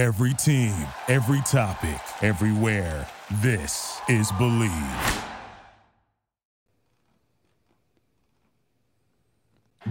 Every 0.00 0.32
team, 0.32 0.72
every 1.08 1.42
topic, 1.42 2.00
everywhere. 2.22 3.06
This 3.42 4.00
is 4.08 4.32
Bleav. 4.32 5.26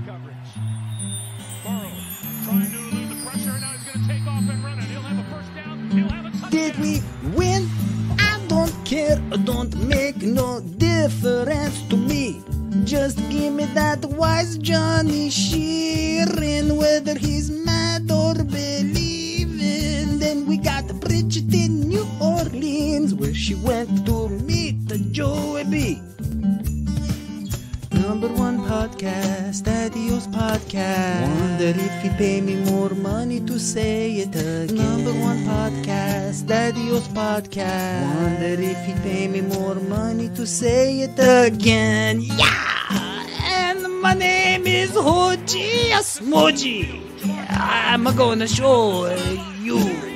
coverage. 0.04 0.36
Burrow 1.64 1.92
trying 2.44 2.72
to 2.72 2.78
elude 2.90 3.10
the 3.12 3.24
pressure. 3.24 3.60
Now 3.60 3.70
he's 3.70 3.84
going 3.84 4.02
to 4.02 4.08
take 4.08 4.26
off 4.26 4.50
and 4.50 4.64
run 4.64 4.80
it. 4.80 4.86
He'll 4.86 5.02
have 5.02 5.20
a 5.20 5.30
first 5.30 5.54
down. 5.54 5.92
He'll 5.92 6.10
have 6.10 6.26
a 6.26 6.32
touchdown. 6.32 6.50
Did 6.50 6.80
we 6.80 7.04
win? 7.38 7.70
I 8.18 8.42
don't 8.48 8.74
care, 8.86 9.18
don't 9.44 9.76
make 9.76 10.24
no 10.24 10.60
difference 10.60 11.84
to 11.90 11.96
me. 11.96 12.42
Just 12.84 13.18
give 13.30 13.54
me 13.54 13.66
that 13.76 14.04
wise 14.06 14.58
Johnny 14.58 15.30
Sheeran, 15.30 16.78
whether 16.78 17.16
he's 17.16 17.52
mad 17.52 18.10
or 18.10 18.34
believing. 18.34 18.99
We 20.50 20.58
got 20.58 20.88
the 20.88 20.96
Bridget 20.96 21.54
in 21.54 21.88
New 21.88 22.08
Orleans, 22.20 23.14
where 23.14 23.36
she 23.36 23.54
went 23.54 24.08
to 24.08 24.30
meet 24.30 24.88
the 24.88 24.98
Joey 24.98 25.64
B. 25.66 26.02
Number 27.92 28.30
one 28.30 28.58
podcast, 28.66 29.68
Adios 29.70 30.26
Podcast. 30.26 31.30
Wonder 31.40 31.80
if 31.80 32.02
he 32.02 32.10
pay 32.18 32.42
me 32.42 32.56
more 32.66 32.90
money 32.90 33.42
to 33.42 33.60
say 33.60 34.26
it 34.26 34.30
again. 34.36 34.76
Number 34.76 35.14
one 35.22 35.38
podcast, 35.46 36.50
Adios 36.50 37.08
Podcast. 37.10 38.16
Wonder 38.16 38.60
if 38.60 38.86
he 38.88 38.94
pay 39.08 39.28
me 39.28 39.42
more 39.42 39.76
money 39.76 40.30
to 40.30 40.48
say 40.48 41.02
it 41.02 41.20
again. 41.20 42.22
Yeah! 42.22 43.28
And 43.44 44.02
my 44.02 44.16
name 44.16 44.66
is 44.66 44.90
Hoji 44.94 45.92
Asmoji. 45.92 47.06
I'm 47.52 48.06
gonna 48.16 48.48
show 48.48 49.14
you 49.62 50.09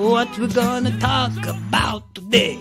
what 0.00 0.38
we're 0.38 0.48
gonna 0.48 0.98
talk 0.98 1.32
about 1.46 2.14
today. 2.14 2.58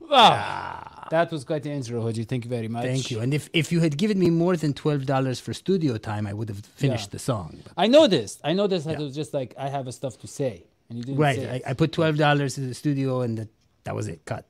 Wow. 0.00 1.06
That 1.10 1.30
was 1.30 1.44
quite 1.44 1.62
the 1.62 1.70
intro, 1.70 2.02
Hoji. 2.02 2.26
Thank 2.28 2.44
you 2.44 2.50
very 2.50 2.66
much. 2.66 2.84
Thank 2.84 3.10
you. 3.10 3.20
And 3.20 3.32
if, 3.32 3.48
if 3.52 3.70
you 3.70 3.78
had 3.80 3.96
given 3.96 4.18
me 4.18 4.28
more 4.28 4.56
than 4.56 4.74
twelve 4.74 5.06
dollars 5.06 5.38
for 5.38 5.54
studio 5.54 5.98
time, 5.98 6.26
I 6.26 6.32
would 6.32 6.48
have 6.48 6.58
finished 6.66 7.08
Yeah. 7.08 7.12
the 7.12 7.18
song. 7.20 7.60
But- 7.62 7.72
I 7.76 7.86
noticed. 7.86 8.40
I 8.42 8.52
noticed 8.54 8.86
that 8.86 8.92
Yeah. 8.94 9.00
it 9.00 9.04
was 9.04 9.14
just 9.14 9.32
like 9.32 9.54
I 9.56 9.68
have 9.68 9.86
a 9.86 9.92
stuff 9.92 10.18
to 10.18 10.26
say, 10.26 10.64
and 10.88 10.98
you 10.98 11.04
didn't 11.04 11.20
right. 11.20 11.36
say 11.36 11.62
I. 11.64 11.70
I 11.70 11.74
put 11.74 11.92
twelve 11.92 12.16
dollars 12.16 12.58
in 12.58 12.66
the 12.68 12.74
studio, 12.74 13.20
and 13.20 13.38
that 13.38 13.48
that 13.84 13.94
was 13.94 14.08
it. 14.08 14.24
Cut. 14.24 14.46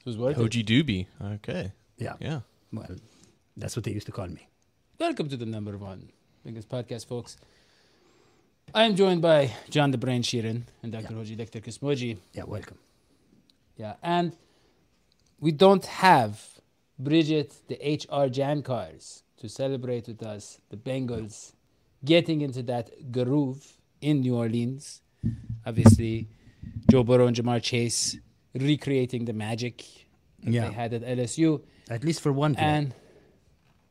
It 0.00 0.06
was 0.06 0.18
worth 0.18 0.38
it. 0.38 0.40
Hoji 0.42 0.64
Doobie. 0.64 1.06
Okay. 1.36 1.72
Yeah. 1.96 2.14
Yeah. 2.20 2.40
Well, 2.72 2.96
that's 3.56 3.74
what 3.74 3.84
they 3.84 3.92
used 3.92 4.06
to 4.06 4.12
call 4.12 4.28
me. 4.28 4.46
Welcome 5.00 5.30
to 5.30 5.36
the 5.38 5.46
number 5.46 5.78
one 5.78 6.10
biggest 6.44 6.68
podcast, 6.68 7.06
folks. 7.06 7.36
I 8.74 8.84
am 8.84 8.96
joined 8.96 9.22
by 9.22 9.50
John 9.70 9.90
the 9.90 9.98
Brain 9.98 10.22
Sheeran 10.22 10.62
and 10.82 10.92
Dr. 10.92 11.14
Hoji 11.14 11.36
Dr. 11.36 11.60
Kismoji. 11.60 12.18
Yeah. 12.32 12.44
Welcome. 12.44 12.78
Yeah, 13.76 13.94
and 14.02 14.36
we 15.40 15.52
don't 15.52 15.84
have 15.86 16.42
Bridget, 16.98 17.54
the 17.68 17.76
HR 17.76 18.26
Jankars, 18.28 19.22
to 19.38 19.48
celebrate 19.48 20.08
with 20.08 20.22
us 20.22 20.58
the 20.68 20.76
Bengals 20.76 21.52
getting 22.04 22.40
into 22.40 22.62
that 22.64 23.12
groove 23.12 23.74
in 24.00 24.20
New 24.20 24.36
Orleans. 24.36 25.00
Obviously, 25.64 26.28
Joe 26.90 27.04
Burrow 27.04 27.26
and 27.28 27.36
Ja'Marr 27.36 27.62
Chase 27.62 28.16
recreating 28.54 29.24
the 29.26 29.32
magic 29.32 29.84
that 30.42 30.52
Yeah. 30.52 30.68
they 30.68 30.74
had 30.74 30.92
at 30.94 31.02
LSU. 31.02 31.62
At 31.88 32.02
least 32.04 32.20
for 32.20 32.32
one. 32.32 32.54
player. 32.54 32.66
And 32.66 32.94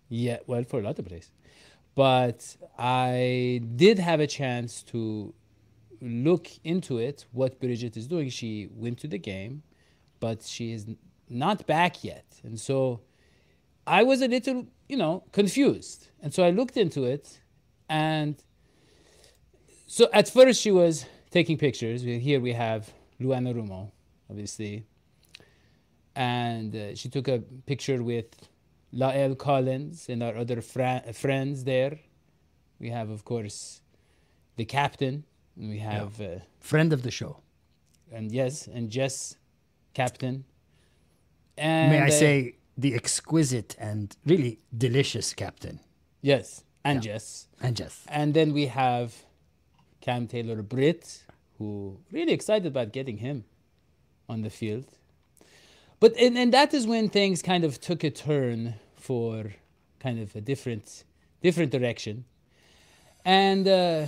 yeah, 0.09 0.37
well, 0.47 0.63
for 0.63 0.79
a 0.79 0.83
lot 0.83 0.99
of 0.99 1.05
places. 1.05 1.31
But 1.97 2.55
I 2.77 3.59
did 3.75 3.97
have 3.97 4.19
a 4.19 4.27
chance 4.27 4.83
to 4.91 5.33
look 5.99 6.47
into 6.63 6.99
it, 6.99 7.25
what 7.31 7.59
Bridget 7.59 7.97
is 7.97 8.05
doing. 8.05 8.29
She 8.29 8.69
went 8.71 8.99
to 8.99 9.07
the 9.07 9.17
game, 9.17 9.63
but 10.19 10.43
she 10.43 10.73
is 10.73 10.85
not 11.27 11.65
back 11.65 12.03
yet. 12.03 12.39
And 12.43 12.59
so 12.59 13.01
I 13.87 14.03
was 14.03 14.21
a 14.21 14.27
little, 14.27 14.67
you 14.87 14.95
know, 14.95 15.23
confused. 15.31 16.09
And 16.21 16.31
so 16.31 16.43
I 16.43 16.51
looked 16.51 16.77
into 16.77 17.03
it. 17.05 17.39
And 17.89 18.35
so 19.87 20.07
at 20.13 20.29
first 20.29 20.61
she 20.61 20.69
was 20.69 21.07
taking 21.31 21.57
pictures. 21.57 22.03
Here 22.03 22.39
we 22.39 22.53
have 22.53 22.93
Lou 23.19 23.29
Anarumo, 23.29 23.89
obviously. 24.29 24.85
And 26.15 26.75
uh, 26.75 26.93
she 26.93 27.09
took 27.09 27.27
a 27.27 27.39
picture 27.65 28.03
with 28.03 28.27
La'el 28.93 29.37
Collins 29.37 30.07
and 30.09 30.23
our 30.23 30.35
other 30.35 30.61
fra- 30.61 31.03
friends 31.13 31.63
there. 31.65 31.99
We 32.79 32.89
have, 32.89 33.09
of 33.09 33.25
course, 33.25 33.81
the 34.55 34.65
captain. 34.65 35.25
And 35.55 35.69
we 35.69 35.79
have, 35.79 36.21
uh, 36.21 36.39
Friend 36.59 36.93
of 36.93 37.01
the 37.03 37.11
show. 37.11 37.41
and 38.11 38.31
yes, 38.31 38.67
and 38.67 38.89
Jess, 38.89 39.35
captain. 39.93 40.45
And 41.57 41.91
May 41.91 41.99
I 42.01 42.07
uh, 42.07 42.11
say 42.11 42.55
the 42.77 42.93
exquisite 42.93 43.75
and 43.79 44.15
really 44.25 44.59
delicious 44.77 45.33
captain 45.33 45.79
yes, 46.21 46.63
and 46.85 47.03
Yeah. 47.03 47.13
Jess. 47.13 47.47
and 47.61 47.75
Jess. 47.75 48.05
And 48.07 48.33
then 48.33 48.53
we 48.53 48.67
have 48.67 49.25
Cam 50.01 50.27
Taylor 50.27 50.61
Britt, 50.61 51.23
who 51.57 51.97
really 52.11 52.31
excited 52.33 52.67
about 52.67 52.93
getting 52.93 53.17
him 53.17 53.43
on 54.29 54.41
the 54.43 54.49
field. 54.51 54.85
But 55.99 56.15
and, 56.17 56.37
and 56.37 56.53
that 56.53 56.73
is 56.73 56.85
when 56.85 57.09
things 57.09 57.41
kind 57.41 57.63
of 57.63 57.79
took 57.81 58.03
a 58.03 58.09
turn 58.11 58.75
for 58.95 59.53
kind 59.99 60.19
of 60.19 60.35
a 60.35 60.41
different 60.41 61.03
different 61.41 61.71
direction. 61.71 62.25
And 63.25 63.67
uh, 63.67 64.05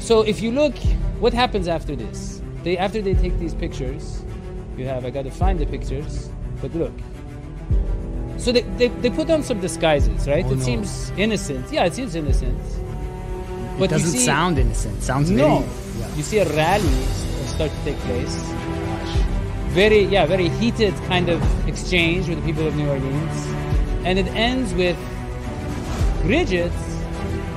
so 0.00 0.22
if 0.22 0.40
you 0.40 0.50
look, 0.52 0.76
what 1.18 1.32
happens 1.34 1.68
after 1.68 1.96
this? 1.96 2.40
They 2.62 2.78
after 2.78 3.02
they 3.02 3.14
take 3.14 3.38
these 3.38 3.54
pictures, 3.54 4.22
you 4.76 4.86
have 4.86 5.04
I 5.04 5.10
got 5.10 5.22
to 5.24 5.30
find 5.30 5.58
the 5.58 5.66
pictures, 5.66 6.30
but 6.62 6.74
look. 6.74 6.92
So 8.38 8.52
they, 8.52 8.60
they, 8.76 8.88
they 8.88 9.10
put 9.10 9.30
on 9.30 9.42
some 9.42 9.60
disguises, 9.60 10.28
right? 10.28 10.44
Oh, 10.44 10.52
it 10.52 10.56
no. 10.58 10.62
seems 10.62 11.10
innocent. 11.16 11.72
Yeah, 11.72 11.86
it 11.86 11.94
seems 11.94 12.14
innocent. 12.14 12.60
It 12.60 13.78
But 13.78 13.90
doesn't 13.90 14.10
see- 14.10 14.18
sound 14.24 14.58
innocent. 14.58 15.02
Sounds 15.02 15.30
No, 15.30 15.60
very. 15.60 16.16
you 16.18 16.22
see 16.22 16.38
a 16.38 16.48
rally 16.54 17.02
start 17.46 17.70
to 17.72 17.84
take 17.84 17.96
place. 18.00 18.36
Very, 19.74 20.04
yeah, 20.04 20.24
very 20.26 20.48
heated 20.48 20.94
kind 21.06 21.28
of 21.28 21.42
exchange 21.68 22.28
with 22.28 22.38
the 22.38 22.44
people 22.44 22.66
of 22.66 22.74
New 22.76 22.88
Orleans, 22.88 23.46
and 24.04 24.18
it 24.18 24.26
ends 24.28 24.72
with 24.74 24.96
Bridget 26.22 26.72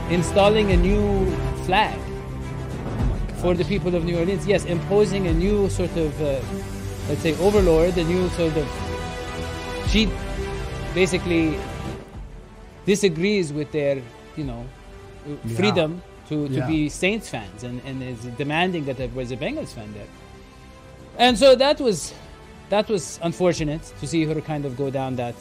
installing 0.09 0.71
a 0.71 0.77
new 0.77 1.25
flag 1.65 1.97
for 3.37 3.53
the 3.53 3.63
people 3.63 3.95
of 3.95 4.03
New 4.03 4.17
Orleans. 4.19 4.45
Yes, 4.45 4.65
imposing 4.65 5.27
a 5.27 5.33
new 5.33 5.69
sort 5.69 5.95
of, 5.95 6.21
uh, 6.21 6.41
let's 7.07 7.21
say, 7.21 7.37
overlord, 7.39 7.97
a 7.97 8.03
new 8.03 8.27
sort 8.29 8.55
of. 8.57 8.67
She 9.87 10.09
basically 10.93 11.57
disagrees 12.85 13.53
with 13.53 13.71
their, 13.71 14.01
you 14.35 14.43
know, 14.43 14.65
Yeah. 15.25 15.55
freedom 15.57 16.01
to, 16.27 16.47
to 16.49 16.53
Yeah. 16.53 16.67
be 16.67 16.89
Saints 16.89 17.29
fans 17.29 17.63
and, 17.63 17.81
and 17.85 18.03
is 18.03 18.19
demanding 18.37 18.85
that 18.85 18.97
there 18.97 19.09
was 19.15 19.31
a 19.31 19.37
Bengals 19.37 19.69
fan 19.73 19.93
there. 19.93 20.07
And 21.19 21.38
so 21.38 21.53
that 21.56 21.81
was 21.81 22.13
that 22.69 22.88
was 22.88 23.19
unfortunate 23.22 23.84
to 24.00 24.07
see 24.07 24.24
her 24.25 24.40
kind 24.41 24.66
of 24.66 24.78
go 24.78 24.90
down 24.90 25.18
that 25.18 25.35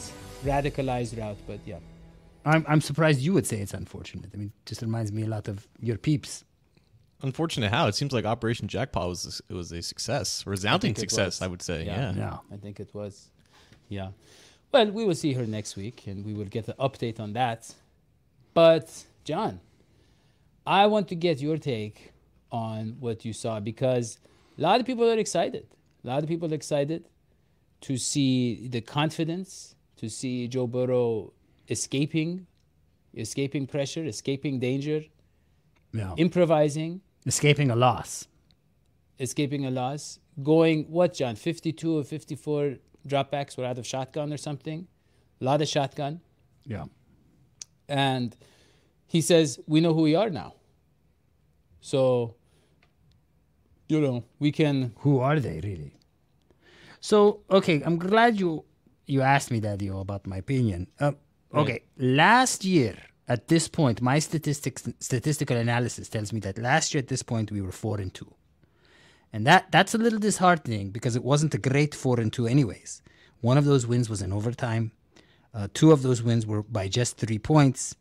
radicalized 0.45 1.17
route. 1.19 1.39
But 1.47 1.61
yeah. 1.65 1.79
I'm, 2.45 2.65
I'm 2.69 2.81
surprised 2.81 3.21
you 3.21 3.33
would 3.35 3.47
say 3.47 3.59
it's 3.59 3.75
unfortunate. 3.75 4.31
I 4.35 4.37
mean, 4.39 4.49
it 4.49 4.67
just 4.67 4.83
reminds 4.83 5.13
me 5.13 5.23
a 5.23 5.27
lot 5.27 5.47
of 5.47 5.67
your 5.81 5.99
peeps. 5.99 6.45
Unfortunate 7.23 7.71
how 7.71 7.87
it 7.87 7.95
seems 7.95 8.13
like 8.13 8.25
Operation 8.25 8.69
Jackpot 8.69 9.09
was 9.09 9.43
a, 9.51 9.55
was 9.55 9.73
a 9.73 9.83
success, 9.83 10.47
resounding 10.47 10.95
think 10.95 10.99
it 10.99 11.11
success. 11.11 11.41
was. 11.41 11.43
I 11.43 11.47
would 11.47 11.63
say. 11.63 11.85
Yeah. 11.85 12.13
Yeah. 12.13 12.17
Yeah. 12.17 12.37
I 12.53 12.57
think 12.57 12.81
it 12.81 12.93
was. 12.93 13.31
Yeah. 13.89 14.11
Well, 14.73 14.91
we 14.91 15.05
will 15.05 15.15
see 15.15 15.33
her 15.33 15.47
next 15.47 15.77
week 15.77 16.07
and 16.07 16.25
we 16.25 16.35
will 16.35 16.45
get 16.45 16.69
an 16.69 16.75
update 16.79 17.21
on 17.21 17.35
that. 17.35 17.73
But, 18.53 19.05
John, 19.25 19.61
I 20.67 20.87
want 20.87 21.09
to 21.09 21.15
get 21.15 21.41
your 21.41 21.57
take 21.57 22.13
on 22.51 22.97
what 23.01 23.25
you 23.25 23.33
saw 23.33 23.61
because 23.61 24.19
a 24.59 24.61
lot 24.63 24.81
of 24.81 24.87
people 24.87 25.09
are 25.11 25.19
excited. 25.19 25.67
A 26.05 26.07
lot 26.09 26.23
of 26.23 26.29
people 26.29 26.51
are 26.51 26.55
excited 26.55 27.05
to 27.83 27.97
see 27.97 28.69
the 28.69 28.81
confidence, 28.81 29.75
to 29.97 30.09
see 30.09 30.49
Joe 30.49 30.67
Burrow 30.67 31.33
escaping, 31.69 32.47
escaping 33.15 33.67
pressure, 33.67 34.05
escaping 34.05 34.59
danger, 34.59 35.05
Yeah. 35.93 36.15
improvising, 36.17 37.01
Escaping 37.27 37.71
a 37.71 37.77
loss. 37.77 38.27
escaping 39.19 39.65
a 39.67 39.71
loss, 39.71 40.19
going 40.43 40.85
what, 40.85 41.15
John? 41.15 41.35
52 41.37 41.99
or 41.99 42.05
54 42.05 42.77
dropbacks 43.07 43.57
were 43.57 43.65
out 43.65 43.79
of 43.79 43.87
shotgun 43.87 44.33
or 44.33 44.37
something. 44.37 44.87
A 45.41 45.45
lot 45.45 45.61
of 45.63 45.69
shotgun. 45.69 46.21
Yeah. 46.65 46.87
And 47.89 48.37
he 49.07 49.21
says, 49.21 49.59
We 49.67 49.81
know 49.81 49.95
who 49.95 50.03
we 50.03 50.15
are 50.15 50.31
now. 50.31 50.55
So, 51.81 52.35
you 53.89 54.01
know, 54.01 54.25
we 54.39 54.53
can. 54.53 54.93
Who 54.99 55.21
are 55.21 55.41
they 55.41 55.61
really? 55.63 55.95
So 57.01 57.41
okay, 57.51 57.83
I'm 57.85 57.99
glad 57.99 58.39
you 58.39 58.65
you 59.07 59.23
asked 59.23 59.51
me 59.51 59.61
that, 59.61 59.79
Dio, 59.79 60.01
about 60.01 60.27
my 60.27 60.39
opinion. 60.39 60.89
Uh, 61.01 61.13
okay, 61.55 61.83
last 61.97 62.65
year 62.65 62.97
at 63.27 63.49
this 63.49 63.69
point, 63.69 64.01
my 64.03 64.19
statistics 64.19 64.89
statistical 65.01 65.57
analysis 65.57 66.09
tells 66.09 66.33
me 66.33 66.41
that 66.41 66.59
last 66.59 66.95
year 66.95 67.01
at 67.01 67.09
this 67.09 67.23
point 67.23 67.51
we 67.51 67.61
were 67.61 67.73
four 67.73 67.99
and 68.01 68.13
two, 68.13 68.33
and 69.33 69.47
that 69.47 69.71
that's 69.71 69.95
a 69.95 69.99
little 69.99 70.19
disheartening 70.19 70.91
because 70.91 71.17
it 71.17 71.25
wasn't 71.25 71.55
a 71.55 71.59
great 71.59 71.95
four 71.95 72.21
and 72.21 72.33
two 72.33 72.47
anyways. 72.47 73.03
One 73.41 73.57
of 73.57 73.65
those 73.65 73.87
wins 73.87 74.11
was 74.11 74.23
in 74.23 74.33
overtime. 74.33 74.93
Uh, 75.55 75.69
two 75.73 75.93
of 75.93 76.03
those 76.03 76.23
wins 76.23 76.47
were 76.47 76.63
by 76.63 76.89
just 76.89 77.17
three 77.17 77.39
points. 77.39 77.95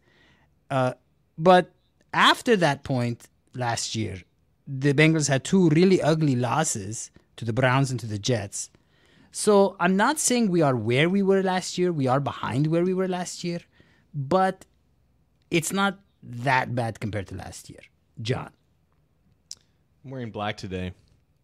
Uh, 0.70 0.94
but 1.38 1.72
after 2.14 2.56
that 2.58 2.84
point 2.84 3.30
last 3.54 3.96
year, 3.96 4.22
the 4.68 4.94
Bengals 4.94 5.30
had 5.30 5.44
two 5.44 5.70
really 5.70 6.02
ugly 6.02 6.36
losses 6.36 7.10
to 7.38 7.46
the 7.46 7.54
Browns 7.54 7.90
and 7.92 8.00
to 8.00 8.06
the 8.06 8.20
Jets. 8.20 8.70
So 9.32 9.76
I'm 9.80 9.96
not 9.96 10.20
saying 10.20 10.50
we 10.50 10.62
are 10.62 10.76
where 10.76 11.10
we 11.10 11.22
were 11.22 11.44
last 11.44 11.78
year. 11.78 11.92
We 11.92 12.08
are 12.08 12.20
behind 12.20 12.68
where 12.68 12.84
we 12.84 12.94
were 12.94 13.08
last 13.08 13.44
year, 13.44 13.60
but 14.14 14.66
it's 15.52 15.72
not 15.72 16.00
that 16.24 16.76
bad 16.76 17.00
compared 17.00 17.28
to 17.28 17.36
last 17.36 17.70
year. 17.70 17.80
John. 18.22 18.50
I'm 20.04 20.12
wearing 20.12 20.32
black 20.32 20.58
today 20.58 20.94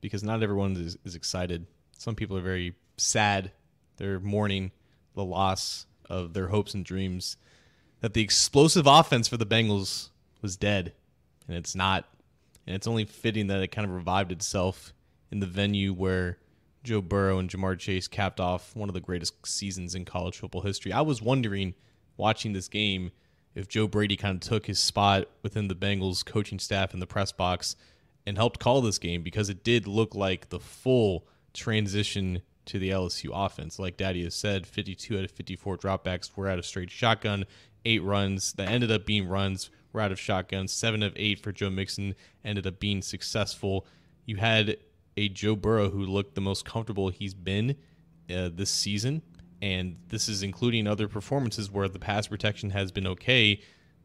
because 0.01 0.23
not 0.23 0.43
everyone 0.43 0.75
is, 0.75 0.97
is 1.05 1.15
excited. 1.15 1.67
Some 1.97 2.15
people 2.15 2.37
are 2.37 2.41
very 2.41 2.75
sad. 2.97 3.51
They're 3.97 4.19
mourning 4.19 4.71
the 5.15 5.23
loss 5.23 5.85
of 6.09 6.33
their 6.33 6.47
hopes 6.47 6.73
and 6.73 6.83
dreams 6.83 7.37
that 8.01 8.13
the 8.13 8.21
explosive 8.21 8.85
offense 8.87 9.27
for 9.27 9.37
the 9.37 9.45
Bengals 9.45 10.09
was 10.41 10.57
dead, 10.57 10.93
and 11.47 11.55
it's 11.55 11.75
not. 11.75 12.05
And 12.65 12.75
it's 12.75 12.87
only 12.87 13.05
fitting 13.05 13.47
that 13.47 13.61
it 13.61 13.71
kind 13.71 13.85
of 13.85 13.93
revived 13.93 14.31
itself 14.31 14.93
in 15.31 15.39
the 15.39 15.45
venue 15.45 15.93
where 15.93 16.37
Joe 16.83 17.01
Burrow 17.01 17.39
and 17.39 17.49
Ja'Marr 17.49 17.79
Chase 17.79 18.07
capped 18.07 18.39
off 18.39 18.75
one 18.75 18.89
of 18.89 18.93
the 18.93 19.01
greatest 19.01 19.45
seasons 19.45 19.95
in 19.95 20.05
college 20.05 20.37
football 20.37 20.61
history. 20.61 20.91
I 20.91 21.01
was 21.01 21.21
wondering, 21.21 21.73
watching 22.17 22.53
this 22.53 22.67
game, 22.67 23.11
if 23.55 23.67
Joe 23.67 23.87
Brady 23.87 24.15
kind 24.15 24.35
of 24.35 24.47
took 24.47 24.65
his 24.65 24.79
spot 24.79 25.27
within 25.41 25.67
the 25.67 25.75
Bengals 25.75 26.25
coaching 26.25 26.59
staff 26.59 26.93
in 26.93 26.99
the 26.99 27.07
press 27.07 27.31
box 27.31 27.75
and 28.25 28.37
helped 28.37 28.59
call 28.59 28.81
this 28.81 28.97
game 28.99 29.23
because 29.23 29.49
it 29.49 29.63
did 29.63 29.87
look 29.87 30.15
like 30.15 30.49
the 30.49 30.59
full 30.59 31.27
transition 31.53 32.41
to 32.65 32.79
the 32.79 32.89
LSU 32.89 33.29
offense. 33.33 33.79
Like 33.79 33.97
Daddy 33.97 34.23
has 34.23 34.35
said, 34.35 34.65
52 34.65 35.17
out 35.17 35.25
of 35.25 35.31
54 35.31 35.77
dropbacks 35.77 36.29
were 36.35 36.47
out 36.47 36.59
of 36.59 36.65
straight 36.65 36.89
shotgun, 36.89 37.45
eight 37.85 38.03
runs 38.03 38.53
that 38.53 38.69
ended 38.69 38.91
up 38.91 39.05
being 39.05 39.27
runs 39.27 39.69
were 39.93 40.01
out 40.01 40.11
of 40.11 40.19
shotgun, 40.19 40.67
seven 40.67 41.03
of 41.03 41.13
eight 41.15 41.39
for 41.39 41.51
Joe 41.51 41.69
Mixon 41.69 42.15
ended 42.43 42.67
up 42.67 42.79
being 42.79 43.01
successful. 43.01 43.85
You 44.25 44.37
had 44.37 44.77
a 45.15 45.29
Joe 45.29 45.55
Burrow 45.55 45.89
who 45.89 46.05
looked 46.05 46.35
the 46.35 46.41
most 46.41 46.65
comfortable 46.65 47.09
he's 47.09 47.33
been 47.33 47.75
uh, 48.29 48.49
this 48.53 48.71
season. 48.71 49.21
And 49.61 49.97
this 50.09 50.27
is 50.27 50.43
including 50.43 50.87
other 50.87 51.07
performances 51.07 51.71
where 51.71 51.87
the 51.87 51.99
pass 51.99 52.27
protection 52.27 52.71
has 52.71 52.91
been 52.91 53.07
okay, 53.07 53.61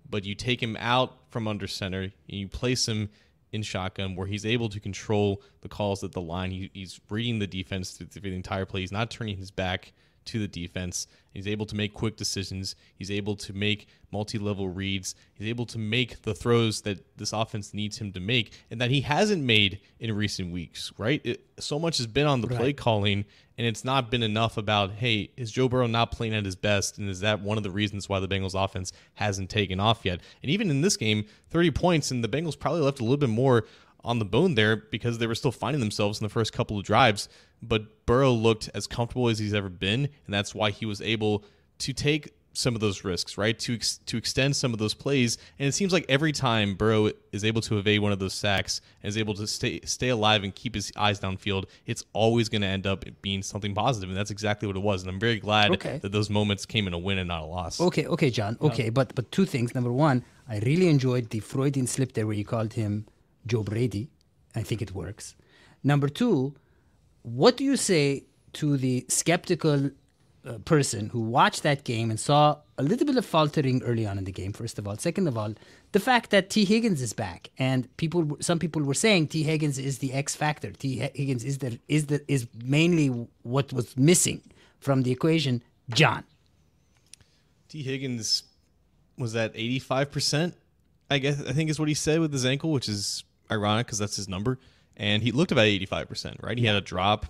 but 0.08 0.24
you 0.24 0.36
take 0.36 0.62
him 0.62 0.76
out 0.78 1.18
from 1.30 1.48
under 1.48 1.66
center 1.66 2.02
and 2.02 2.12
you 2.26 2.46
place 2.46 2.86
him 2.86 3.08
in 3.50 3.62
shotgun 3.62 4.14
where 4.14 4.26
he's 4.26 4.46
able 4.46 4.68
to 4.68 4.78
control 4.78 5.42
the 5.62 5.68
calls 5.68 6.04
at 6.04 6.12
the 6.12 6.20
line. 6.20 6.50
He, 6.50 6.70
he's 6.74 7.00
reading 7.10 7.38
the 7.40 7.46
defense 7.46 7.92
through 7.92 8.20
the 8.20 8.34
entire 8.34 8.66
play. 8.66 8.82
He's 8.82 8.92
not 8.92 9.10
turning 9.10 9.36
his 9.36 9.50
back 9.50 9.92
to 10.28 10.38
the 10.38 10.48
defense. 10.48 11.06
He's 11.32 11.46
able 11.46 11.66
to 11.66 11.76
make 11.76 11.94
quick 11.94 12.16
decisions. 12.16 12.74
He's 12.96 13.10
able 13.10 13.36
to 13.36 13.52
make 13.52 13.88
multi 14.10 14.38
level 14.38 14.68
reads. 14.68 15.14
He's 15.34 15.48
able 15.48 15.66
to 15.66 15.78
make 15.78 16.22
the 16.22 16.34
throws 16.34 16.82
that 16.82 17.16
this 17.16 17.32
offense 17.32 17.72
needs 17.72 17.98
him 17.98 18.12
to 18.12 18.20
make 18.20 18.52
and 18.70 18.80
that 18.80 18.90
he 18.90 19.02
hasn't 19.02 19.42
made 19.42 19.80
in 20.00 20.14
recent 20.14 20.52
weeks, 20.52 20.92
right? 20.98 21.20
It, 21.24 21.44
so 21.58 21.78
much 21.78 21.98
has 21.98 22.06
been 22.06 22.26
on 22.26 22.40
the 22.40 22.48
play 22.48 22.72
calling, 22.72 23.24
and 23.56 23.66
it's 23.66 23.84
not 23.84 24.10
been 24.10 24.22
enough 24.22 24.56
about, 24.56 24.92
hey, 24.92 25.30
is 25.36 25.50
Joe 25.50 25.68
Burrow 25.68 25.86
not 25.86 26.12
playing 26.12 26.34
at 26.34 26.44
his 26.44 26.56
best? 26.56 26.98
And 26.98 27.08
is 27.08 27.20
that 27.20 27.40
one 27.40 27.56
of 27.56 27.62
the 27.62 27.70
reasons 27.70 28.08
why 28.08 28.20
the 28.20 28.28
Bengals 28.28 28.62
offense 28.62 28.92
hasn't 29.14 29.50
taken 29.50 29.80
off 29.80 30.04
yet? 30.04 30.20
And 30.42 30.50
even 30.50 30.70
in 30.70 30.80
this 30.80 30.96
game, 30.96 31.26
30 31.50 31.70
points, 31.72 32.10
and 32.10 32.22
the 32.22 32.28
Bengals 32.28 32.58
probably 32.58 32.82
left 32.82 33.00
a 33.00 33.02
little 33.02 33.16
bit 33.16 33.30
more 33.30 33.64
on 34.08 34.18
the 34.18 34.24
bone 34.24 34.54
there 34.54 34.74
because 34.76 35.18
they 35.18 35.26
were 35.26 35.34
still 35.34 35.52
finding 35.52 35.80
themselves 35.80 36.18
in 36.20 36.24
the 36.24 36.30
first 36.30 36.52
couple 36.52 36.78
of 36.78 36.84
drives. 36.84 37.28
But 37.62 38.06
Burrow 38.06 38.32
looked 38.32 38.70
as 38.74 38.86
comfortable 38.86 39.28
as 39.28 39.38
he's 39.38 39.54
ever 39.54 39.68
been, 39.68 40.00
and 40.24 40.34
that's 40.36 40.54
why 40.54 40.70
he 40.70 40.86
was 40.86 41.00
able 41.02 41.44
to 41.80 41.92
take 41.92 42.32
some 42.54 42.74
of 42.74 42.80
those 42.80 43.04
risks, 43.04 43.38
right? 43.38 43.56
To 43.60 43.74
ex- 43.74 43.98
to 44.06 44.16
extend 44.16 44.56
some 44.56 44.72
of 44.72 44.78
those 44.80 44.94
plays, 44.94 45.38
and 45.58 45.68
it 45.68 45.72
seems 45.72 45.92
like 45.92 46.04
every 46.08 46.32
time 46.32 46.74
Burrow 46.74 47.10
is 47.30 47.44
able 47.44 47.60
to 47.62 47.78
evade 47.78 48.00
one 48.00 48.10
of 48.10 48.18
those 48.18 48.34
sacks 48.34 48.80
and 49.02 49.08
is 49.08 49.16
able 49.18 49.34
to 49.34 49.46
stay 49.46 49.80
stay 49.84 50.08
alive 50.08 50.42
and 50.42 50.52
keep 50.54 50.74
his 50.74 50.90
eyes 50.96 51.20
downfield, 51.20 51.64
it's 51.86 52.04
always 52.14 52.48
going 52.48 52.62
to 52.62 52.66
end 52.66 52.86
up 52.86 53.04
being 53.22 53.42
something 53.42 53.74
positive, 53.74 54.08
and 54.08 54.18
that's 54.18 54.30
exactly 54.32 54.66
what 54.66 54.76
it 54.76 54.82
was. 54.82 55.02
And 55.02 55.10
I'm 55.10 55.20
very 55.20 55.38
glad 55.38 55.70
Okay. 55.72 55.98
that 56.02 56.10
those 56.10 56.30
moments 56.30 56.64
came 56.66 56.86
in 56.88 56.94
a 56.94 56.98
win 56.98 57.18
and 57.18 57.28
not 57.28 57.42
a 57.42 57.46
loss. 57.46 57.80
Okay, 57.80 58.06
okay, 58.06 58.30
John. 58.30 58.56
Okay, 58.60 58.88
but 58.88 59.14
but 59.14 59.30
two 59.30 59.44
things. 59.44 59.74
Number 59.74 59.92
one, 59.92 60.24
I 60.48 60.58
really 60.60 60.88
enjoyed 60.88 61.30
the 61.30 61.40
Freudian 61.40 61.86
slip 61.86 62.14
there 62.14 62.26
where 62.26 62.36
you 62.36 62.44
called 62.44 62.72
him 62.72 63.06
Joe 63.48 63.62
Brady. 63.62 64.10
I 64.54 64.62
think 64.62 64.82
it 64.82 64.94
works. 64.94 65.34
Number 65.82 66.08
two, 66.08 66.54
what 67.22 67.56
do 67.56 67.64
you 67.64 67.76
say 67.76 68.24
to 68.54 68.76
the 68.76 69.04
skeptical 69.08 69.90
uh, 70.44 70.58
person 70.64 71.08
who 71.10 71.20
watched 71.20 71.62
that 71.62 71.84
game 71.84 72.10
and 72.10 72.18
saw 72.18 72.56
a 72.78 72.82
little 72.82 73.06
bit 73.06 73.16
of 73.16 73.26
faltering 73.26 73.82
early 73.82 74.06
on 74.06 74.18
in 74.18 74.24
the 74.24 74.32
game? 74.32 74.52
First 74.52 74.78
of 74.78 74.88
all, 74.88 74.96
second 74.96 75.28
of 75.28 75.36
all, 75.36 75.54
the 75.92 76.00
fact 76.00 76.30
that 76.30 76.50
T 76.50 76.64
Higgins 76.64 77.02
is 77.02 77.12
back, 77.12 77.50
and 77.58 77.94
people, 77.96 78.36
some 78.40 78.58
people 78.58 78.82
were 78.82 78.94
saying 78.94 79.28
T 79.28 79.42
Higgins 79.42 79.78
is 79.78 79.98
the 79.98 80.12
X 80.12 80.34
factor. 80.34 80.70
T 80.70 80.98
Higgins 81.14 81.44
is 81.44 81.58
the 81.58 81.78
is 81.88 82.06
the 82.06 82.22
is 82.28 82.46
mainly 82.64 83.08
what 83.42 83.72
was 83.72 83.96
missing 83.96 84.42
from 84.80 85.02
the 85.02 85.10
equation. 85.10 85.62
John. 85.90 86.24
T. 87.68 87.82
Higgins 87.82 88.44
was 89.18 89.36
at 89.36 89.54
85%, 89.54 90.54
I 91.10 91.18
guess, 91.18 91.44
I 91.44 91.52
think 91.52 91.70
is 91.70 91.78
what 91.78 91.88
he 91.88 91.94
said 91.94 92.20
with 92.20 92.32
his 92.32 92.46
ankle, 92.46 92.72
which 92.72 92.88
is 92.88 93.24
ironic 93.50 93.86
because 93.86 93.98
that's 93.98 94.16
his 94.16 94.28
number. 94.28 94.58
And 94.96 95.22
he 95.22 95.32
looked 95.32 95.52
about 95.52 95.66
85%, 95.66 96.42
right? 96.42 96.58
He 96.58 96.66
had 96.66 96.76
a 96.76 96.80
drop. 96.80 97.26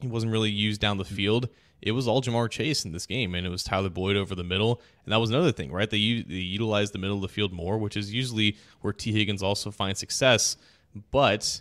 He 0.00 0.08
wasn't 0.08 0.32
really 0.32 0.50
used 0.50 0.80
down 0.80 0.98
the 0.98 1.04
field. 1.04 1.48
It 1.80 1.92
was 1.92 2.08
all 2.08 2.20
Ja'Marr 2.20 2.50
Chase 2.50 2.84
in 2.84 2.92
this 2.92 3.06
game, 3.06 3.34
and 3.34 3.46
it 3.46 3.50
was 3.50 3.62
Tyler 3.62 3.88
Boyd 3.88 4.16
over 4.16 4.34
the 4.34 4.44
middle. 4.44 4.80
And 5.04 5.12
that 5.12 5.18
was 5.18 5.30
another 5.30 5.52
thing, 5.52 5.70
right? 5.70 5.88
They, 5.88 6.22
they 6.22 6.34
utilized 6.34 6.92
the 6.92 6.98
middle 6.98 7.16
of 7.16 7.22
the 7.22 7.28
field 7.28 7.52
more, 7.52 7.78
which 7.78 7.96
is 7.96 8.12
usually 8.12 8.56
where 8.80 8.92
T. 8.92 9.12
Higgins 9.12 9.42
also 9.42 9.70
finds 9.70 10.00
success. 10.00 10.56
But 11.10 11.60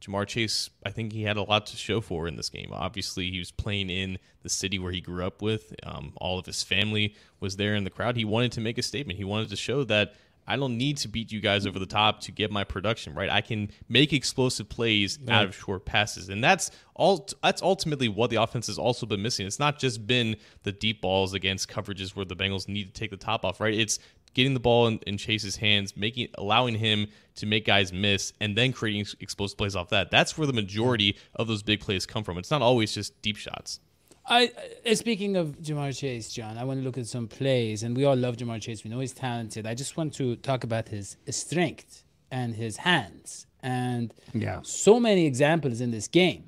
Ja'Marr 0.00 0.26
Chase, 0.26 0.70
I 0.84 0.90
think 0.90 1.12
he 1.12 1.24
had 1.24 1.36
a 1.36 1.42
lot 1.42 1.66
to 1.66 1.76
show 1.76 2.00
for 2.00 2.28
in 2.28 2.36
this 2.36 2.48
game. 2.48 2.70
Obviously, 2.72 3.30
he 3.30 3.38
was 3.38 3.50
playing 3.50 3.90
in 3.90 4.18
the 4.42 4.48
city 4.48 4.78
where 4.78 4.92
he 4.92 5.00
grew 5.00 5.26
up 5.26 5.42
with. 5.42 5.74
Um, 5.84 6.12
all 6.16 6.38
of 6.38 6.46
his 6.46 6.62
family 6.62 7.14
was 7.40 7.56
there 7.56 7.74
in 7.74 7.84
the 7.84 7.90
crowd. 7.90 8.16
He 8.16 8.24
wanted 8.24 8.52
to 8.52 8.60
make 8.60 8.78
a 8.78 8.82
statement. 8.82 9.18
He 9.18 9.24
wanted 9.24 9.48
to 9.50 9.56
show 9.56 9.84
that 9.84 10.14
I 10.46 10.56
don't 10.56 10.76
need 10.76 10.98
to 10.98 11.08
beat 11.08 11.32
you 11.32 11.40
guys 11.40 11.66
over 11.66 11.78
the 11.78 11.86
top 11.86 12.20
to 12.22 12.32
get 12.32 12.50
my 12.50 12.64
production 12.64 13.14
right. 13.14 13.28
I 13.30 13.40
can 13.40 13.70
make 13.88 14.12
explosive 14.12 14.68
plays 14.68 15.18
out 15.28 15.44
of 15.44 15.54
short 15.54 15.84
passes, 15.84 16.28
and 16.28 16.42
that's 16.42 16.70
all. 16.94 17.28
That's 17.42 17.62
ultimately 17.62 18.08
what 18.08 18.30
the 18.30 18.36
offense 18.36 18.68
has 18.68 18.78
also 18.78 19.06
been 19.06 19.22
missing. 19.22 19.46
It's 19.46 19.58
not 19.58 19.78
just 19.78 20.06
been 20.06 20.36
the 20.62 20.72
deep 20.72 21.00
balls 21.00 21.34
against 21.34 21.68
coverages 21.68 22.14
where 22.14 22.24
the 22.24 22.36
Bengals 22.36 22.68
need 22.68 22.94
to 22.94 22.98
take 22.98 23.10
the 23.10 23.16
top 23.16 23.44
off. 23.44 23.60
Right. 23.60 23.74
It's 23.74 23.98
getting 24.34 24.54
the 24.54 24.60
ball 24.60 24.86
in, 24.86 24.98
in 25.06 25.16
Chase's 25.16 25.56
hands, 25.56 25.96
making 25.96 26.28
allowing 26.36 26.74
him 26.74 27.08
to 27.36 27.46
make 27.46 27.64
guys 27.64 27.92
miss, 27.92 28.32
and 28.40 28.56
then 28.56 28.72
creating 28.72 29.00
ex- 29.00 29.16
explosive 29.20 29.56
plays 29.58 29.74
off 29.74 29.88
that. 29.88 30.10
That's 30.10 30.36
where 30.36 30.46
the 30.46 30.52
majority 30.52 31.16
of 31.34 31.48
those 31.48 31.62
big 31.62 31.80
plays 31.80 32.06
come 32.06 32.22
from. 32.22 32.38
It's 32.38 32.50
not 32.50 32.62
always 32.62 32.92
just 32.92 33.20
deep 33.22 33.36
shots. 33.36 33.80
I 34.28 34.50
uh, 34.84 34.94
speaking 34.94 35.36
of 35.36 35.56
Ja'Marr 35.62 35.96
Chase, 35.96 36.32
John, 36.32 36.58
I 36.58 36.64
want 36.64 36.80
to 36.80 36.84
look 36.84 36.98
at 36.98 37.06
some 37.06 37.28
plays, 37.28 37.82
and 37.82 37.96
we 37.96 38.04
all 38.04 38.16
love 38.16 38.36
Ja'Marr 38.36 38.60
Chase. 38.60 38.82
We 38.84 38.90
know 38.90 39.00
he's 39.00 39.12
talented. 39.12 39.66
I 39.66 39.74
just 39.74 39.96
want 39.96 40.14
to 40.14 40.36
talk 40.36 40.64
about 40.64 40.88
his 40.88 41.16
strength 41.30 42.02
and 42.30 42.54
his 42.54 42.78
hands, 42.78 43.46
and 43.62 44.12
Yeah. 44.34 44.60
so 44.62 44.98
many 44.98 45.26
examples 45.26 45.80
in 45.80 45.90
this 45.92 46.08
game. 46.08 46.44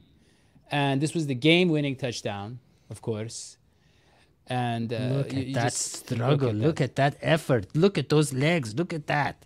And 0.70 1.00
this 1.00 1.14
was 1.14 1.26
the 1.28 1.34
game-winning 1.34 1.96
touchdown, 1.96 2.58
of 2.90 3.00
course. 3.00 3.56
And 4.48 4.92
uh, 4.92 4.96
Look 5.18 5.34
at 5.34 5.46
you 5.46 5.54
that 5.54 5.72
struggle. 5.72 6.52
Look 6.52 6.76
that. 6.76 6.84
at, 6.84 6.96
that 6.96 7.16
effort. 7.22 7.68
Look 7.74 7.96
at 7.96 8.08
those 8.08 8.32
legs. 8.32 8.74
Look 8.74 8.92
at 8.92 9.06
that. 9.06 9.44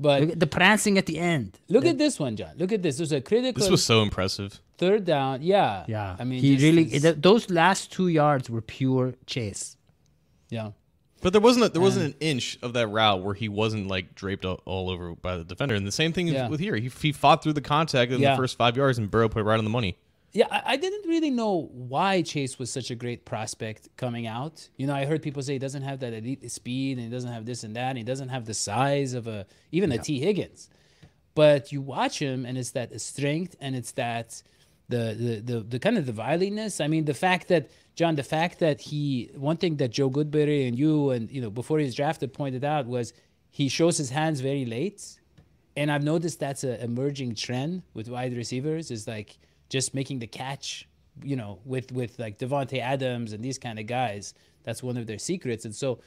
But 0.00 0.20
Look 0.22 0.30
at 0.32 0.40
the 0.40 0.46
prancing 0.46 0.96
at 0.98 1.04
the 1.06 1.18
end. 1.18 1.58
look 1.68 1.84
at 1.84 1.98
this 1.98 2.18
one, 2.18 2.34
John. 2.36 2.52
Look 2.56 2.72
at 2.72 2.82
this. 2.82 2.96
There's 2.96 3.12
a 3.12 3.20
critical 3.20 3.60
This 3.60 3.70
was 3.70 3.84
so 3.84 4.02
impressive. 4.02 4.60
third 4.78 5.04
down. 5.04 5.42
Yeah, 5.42 5.84
Yeah. 5.86 6.16
I 6.18 6.24
mean, 6.24 6.40
he 6.40 6.54
this 6.54 6.62
really 6.62 6.84
is- 6.94 7.02
th- 7.02 7.16
those 7.18 7.50
last 7.50 7.92
two 7.92 8.08
yards 8.08 8.48
were 8.48 8.62
pure 8.62 9.14
chase. 9.26 9.76
yeah. 10.48 10.70
But 11.22 11.34
there 11.34 11.42
wasn't 11.42 11.66
a, 11.66 11.68
there 11.68 11.82
wasn't 11.82 12.06
an 12.06 12.14
inch 12.20 12.58
of 12.62 12.72
that 12.72 12.86
route 12.88 13.22
where 13.22 13.34
he 13.34 13.50
wasn't 13.50 13.88
like 13.88 14.14
draped 14.14 14.46
all, 14.46 14.62
all 14.64 14.88
over 14.88 15.14
by 15.14 15.36
the 15.36 15.44
defender. 15.44 15.74
And 15.74 15.86
the 15.86 15.92
same 15.92 16.14
thing 16.14 16.28
Yeah. 16.28 16.48
with 16.48 16.60
here. 16.60 16.76
He, 16.76 16.88
he 17.02 17.12
fought 17.12 17.42
through 17.42 17.52
the 17.52 17.60
contact 17.60 18.10
in 18.10 18.20
Yeah. 18.20 18.30
the 18.30 18.36
first 18.38 18.56
five 18.56 18.74
yards, 18.74 18.96
and 18.96 19.10
Burrow 19.10 19.28
put 19.28 19.40
it 19.40 19.44
right 19.44 19.58
on 19.58 19.64
the 19.64 19.70
money. 19.70 19.98
Yeah, 20.32 20.46
I, 20.50 20.62
I 20.66 20.76
didn't 20.76 21.08
really 21.08 21.30
know 21.30 21.68
why 21.72 22.22
Chase 22.22 22.58
was 22.58 22.70
such 22.70 22.90
a 22.90 22.94
great 22.94 23.24
prospect 23.24 23.88
coming 23.96 24.26
out. 24.26 24.68
You 24.76 24.86
know, 24.86 24.94
I 24.94 25.04
heard 25.04 25.22
people 25.22 25.42
say 25.42 25.54
he 25.54 25.58
doesn't 25.58 25.82
have 25.82 26.00
that 26.00 26.12
elite 26.12 26.50
speed 26.50 26.98
and 26.98 27.06
he 27.06 27.10
doesn't 27.10 27.32
have 27.32 27.46
this 27.46 27.64
and 27.64 27.74
that, 27.76 27.90
and 27.90 27.98
he 27.98 28.04
doesn't 28.04 28.28
have 28.28 28.44
the 28.46 28.54
size 28.54 29.14
of 29.14 29.26
a 29.26 29.46
even 29.72 29.90
a 29.92 29.98
T 29.98 30.20
Higgins. 30.20 30.70
But 31.34 31.72
you 31.72 31.80
watch 31.80 32.18
him 32.18 32.44
and 32.44 32.58
it's 32.58 32.72
that 32.72 32.98
strength 33.00 33.56
and 33.60 33.74
it's 33.74 33.92
that 33.92 34.42
the, 34.88 35.14
the 35.18 35.40
the 35.40 35.60
the 35.60 35.78
kind 35.78 35.96
of 35.98 36.06
the 36.06 36.12
violence. 36.12 36.80
I 36.80 36.88
mean, 36.88 37.04
the 37.04 37.14
fact 37.14 37.48
that 37.48 37.70
John, 37.94 38.16
the 38.16 38.22
fact 38.22 38.58
that 38.58 38.80
he 38.80 39.30
one 39.36 39.56
thing 39.56 39.76
that 39.76 39.90
Joe 39.90 40.10
Goodberry 40.10 40.68
and 40.68 40.78
you 40.78 41.10
and 41.10 41.30
you 41.30 41.40
know 41.40 41.50
before 41.50 41.78
he 41.78 41.84
was 41.84 41.94
drafted 41.94 42.32
pointed 42.32 42.64
out 42.64 42.86
was 42.86 43.12
he 43.50 43.68
shows 43.68 43.96
his 43.96 44.10
hands 44.10 44.40
very 44.40 44.64
late, 44.64 45.20
and 45.76 45.90
I've 45.90 46.04
noticed 46.04 46.40
that's 46.40 46.64
an 46.64 46.80
emerging 46.80 47.34
trend 47.34 47.82
with 47.94 48.08
wide 48.08 48.36
receivers 48.36 48.90
is 48.90 49.06
like 49.06 49.38
just 49.70 49.94
making 49.94 50.18
the 50.18 50.26
catch, 50.26 50.86
you 51.22 51.36
know, 51.36 51.60
with 51.64 51.90
with 51.92 52.18
like 52.18 52.38
Davante 52.38 52.78
Adams 52.78 53.32
and 53.32 53.42
these 53.42 53.58
kind 53.58 53.78
of 53.78 53.86
guys. 53.86 54.34
That's 54.62 54.82
one 54.82 54.98
of 54.98 55.06
their 55.06 55.18
secrets, 55.18 55.64
and 55.64 55.74
so 55.74 56.00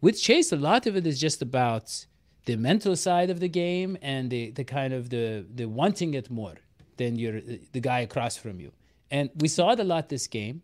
with 0.00 0.20
Chase, 0.20 0.52
a 0.52 0.56
lot 0.56 0.86
of 0.86 0.96
it 0.96 1.06
is 1.06 1.18
just 1.18 1.42
about 1.42 2.06
the 2.44 2.56
mental 2.56 2.96
side 2.96 3.30
of 3.30 3.40
the 3.40 3.48
game 3.48 3.96
and 4.02 4.30
the, 4.30 4.50
the 4.50 4.64
kind 4.64 4.92
of 4.92 5.10
the 5.10 5.46
the 5.54 5.66
wanting 5.66 6.14
it 6.14 6.30
more 6.30 6.54
than 6.96 7.16
your 7.16 7.40
the 7.72 7.80
guy 7.80 8.00
across 8.00 8.36
from 8.36 8.60
you. 8.60 8.72
And 9.10 9.30
we 9.36 9.48
saw 9.48 9.70
it 9.72 9.80
a 9.80 9.84
lot 9.84 10.08
this 10.08 10.26
game, 10.26 10.62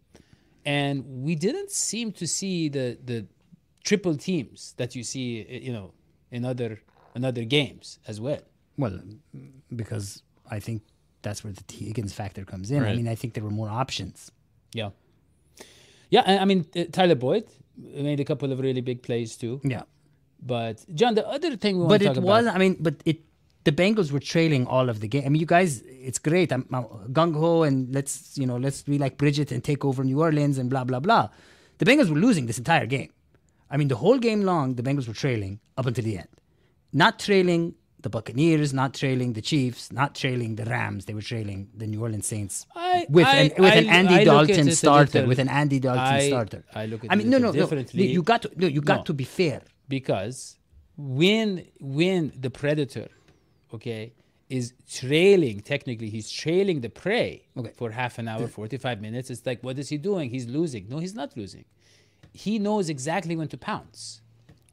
and 0.64 1.04
we 1.22 1.34
didn't 1.34 1.70
seem 1.70 2.12
to 2.12 2.26
see 2.26 2.68
the 2.68 2.98
the 3.02 3.26
triple 3.84 4.16
teams 4.16 4.74
that 4.76 4.94
you 4.94 5.02
see, 5.02 5.46
you 5.48 5.72
know, 5.72 5.92
in 6.30 6.44
other 6.44 6.80
in 7.14 7.24
other 7.24 7.44
games 7.44 7.98
as 8.06 8.20
well. 8.20 8.40
Well, 8.76 9.00
because 9.74 10.22
I 10.50 10.58
think 10.60 10.82
that's 11.22 11.42
where 11.44 11.52
the 11.52 11.64
T. 11.64 11.86
Higgins 11.86 12.12
factor 12.12 12.44
comes 12.44 12.70
in. 12.70 12.84
I 12.84 12.94
mean, 12.94 13.08
I 13.08 13.14
think 13.14 13.34
there 13.34 13.44
were 13.44 13.50
more 13.50 13.68
options. 13.68 14.30
Yeah, 14.72 14.90
yeah. 16.10 16.38
I 16.42 16.44
mean, 16.44 16.66
uh, 16.76 16.84
Tyler 16.92 17.14
Boyd 17.14 17.44
made 17.76 18.20
a 18.20 18.24
couple 18.24 18.52
of 18.52 18.60
really 18.60 18.80
big 18.80 19.02
plays 19.02 19.36
too. 19.36 19.60
Yeah. 19.64 19.82
But 20.40 20.84
John, 20.94 21.14
the 21.14 21.26
other 21.26 21.56
thing 21.56 21.76
we 21.78 21.84
want 21.84 21.90
but 21.90 21.98
to 21.98 22.04
talk 22.06 22.16
it 22.16 22.18
about. 22.18 22.44
was 22.44 22.46
i 22.46 22.58
mean 22.58 22.76
but 22.80 22.94
it 23.04 23.18
the 23.64 23.72
bengals 23.72 24.12
were 24.12 24.20
trailing 24.20 24.66
all 24.66 24.88
of 24.88 25.00
the 25.00 25.08
game 25.08 25.24
i 25.26 25.28
mean 25.28 25.40
you 25.40 25.46
guys 25.46 25.82
it's 25.86 26.18
great 26.18 26.52
i'm, 26.52 26.64
I'm 26.72 26.84
gung-ho 27.12 27.64
and 27.64 27.92
let's 27.94 28.38
you 28.38 28.46
know 28.46 28.56
let's 28.56 28.82
be 28.82 28.98
like 28.98 29.18
bridget 29.18 29.50
and 29.52 29.62
take 29.62 29.84
over 29.84 30.04
new 30.04 30.20
orleans 30.22 30.58
and 30.58 30.70
blah 30.70 30.84
blah 30.84 31.00
blah 31.00 31.28
the 31.78 31.84
bengals 31.84 32.08
were 32.08 32.18
losing 32.18 32.46
this 32.46 32.58
entire 32.58 32.86
game 32.86 33.10
i 33.70 33.76
mean 33.76 33.88
the 33.88 33.96
whole 33.96 34.18
game 34.18 34.42
long 34.42 34.74
the 34.76 34.82
bengals 34.82 35.08
were 35.08 35.14
trailing 35.14 35.58
up 35.76 35.86
until 35.86 36.04
the 36.04 36.16
end 36.18 36.28
not 36.92 37.18
trailing 37.18 37.74
the 38.00 38.08
buccaneers 38.08 38.72
not 38.72 38.94
trailing 38.94 39.32
the 39.32 39.42
chiefs 39.42 39.90
not 39.92 40.14
trailing 40.14 40.54
the 40.56 40.64
rams. 40.64 41.04
They 41.06 41.14
were 41.14 41.26
trailing 41.32 41.68
the 41.76 41.86
new 41.92 42.00
orleans 42.02 42.26
saints 42.26 42.66
I- 42.74 43.06
with 43.08 43.26
I- 43.26 43.36
an, 43.36 43.62
with 43.64 43.72
an 43.82 43.86
andy 44.00 44.14
I 44.14 44.24
dalton 44.24 44.70
starter 44.70 45.12
little- 45.18 45.28
with 45.28 45.38
an 45.40 45.48
andy 45.48 45.78
dalton 45.80 46.14
I- 46.20 46.28
starter. 46.28 46.64
I 46.74 46.86
look 46.86 47.04
at 47.04 47.10
i 47.12 47.16
mean 47.16 47.28
no 47.30 47.38
no 47.38 47.50
no. 47.50 47.66
you 48.18 48.22
got 48.22 48.42
to 48.42 48.50
no 48.56 48.66
you 48.76 48.80
got 48.92 48.98
No. 48.98 49.04
to 49.10 49.14
be 49.14 49.24
fair. 49.24 49.60
Because 49.88 50.36
when 50.96 51.64
when 51.80 52.32
the 52.44 52.50
predator 52.50 53.08
okay 53.76 54.12
is 54.48 54.72
trailing 55.00 55.56
technically 55.60 56.08
he's 56.16 56.30
trailing 56.42 56.80
the 56.86 56.88
prey 57.02 57.30
Okay. 57.60 57.72
for 57.78 57.90
half 57.90 58.14
an 58.18 58.26
hour 58.28 58.46
45 58.48 59.00
minutes 59.06 59.28
it's 59.32 59.44
like 59.50 59.60
what 59.66 59.76
is 59.78 59.88
he 59.88 59.98
doing? 59.98 60.30
He's 60.30 60.46
losing. 60.58 60.88
No 60.88 60.98
he's 61.04 61.14
not 61.22 61.36
losing. 61.36 61.64
He 62.32 62.58
knows 62.66 62.88
exactly 62.96 63.34
when 63.40 63.48
to 63.48 63.58
pounce 63.58 64.20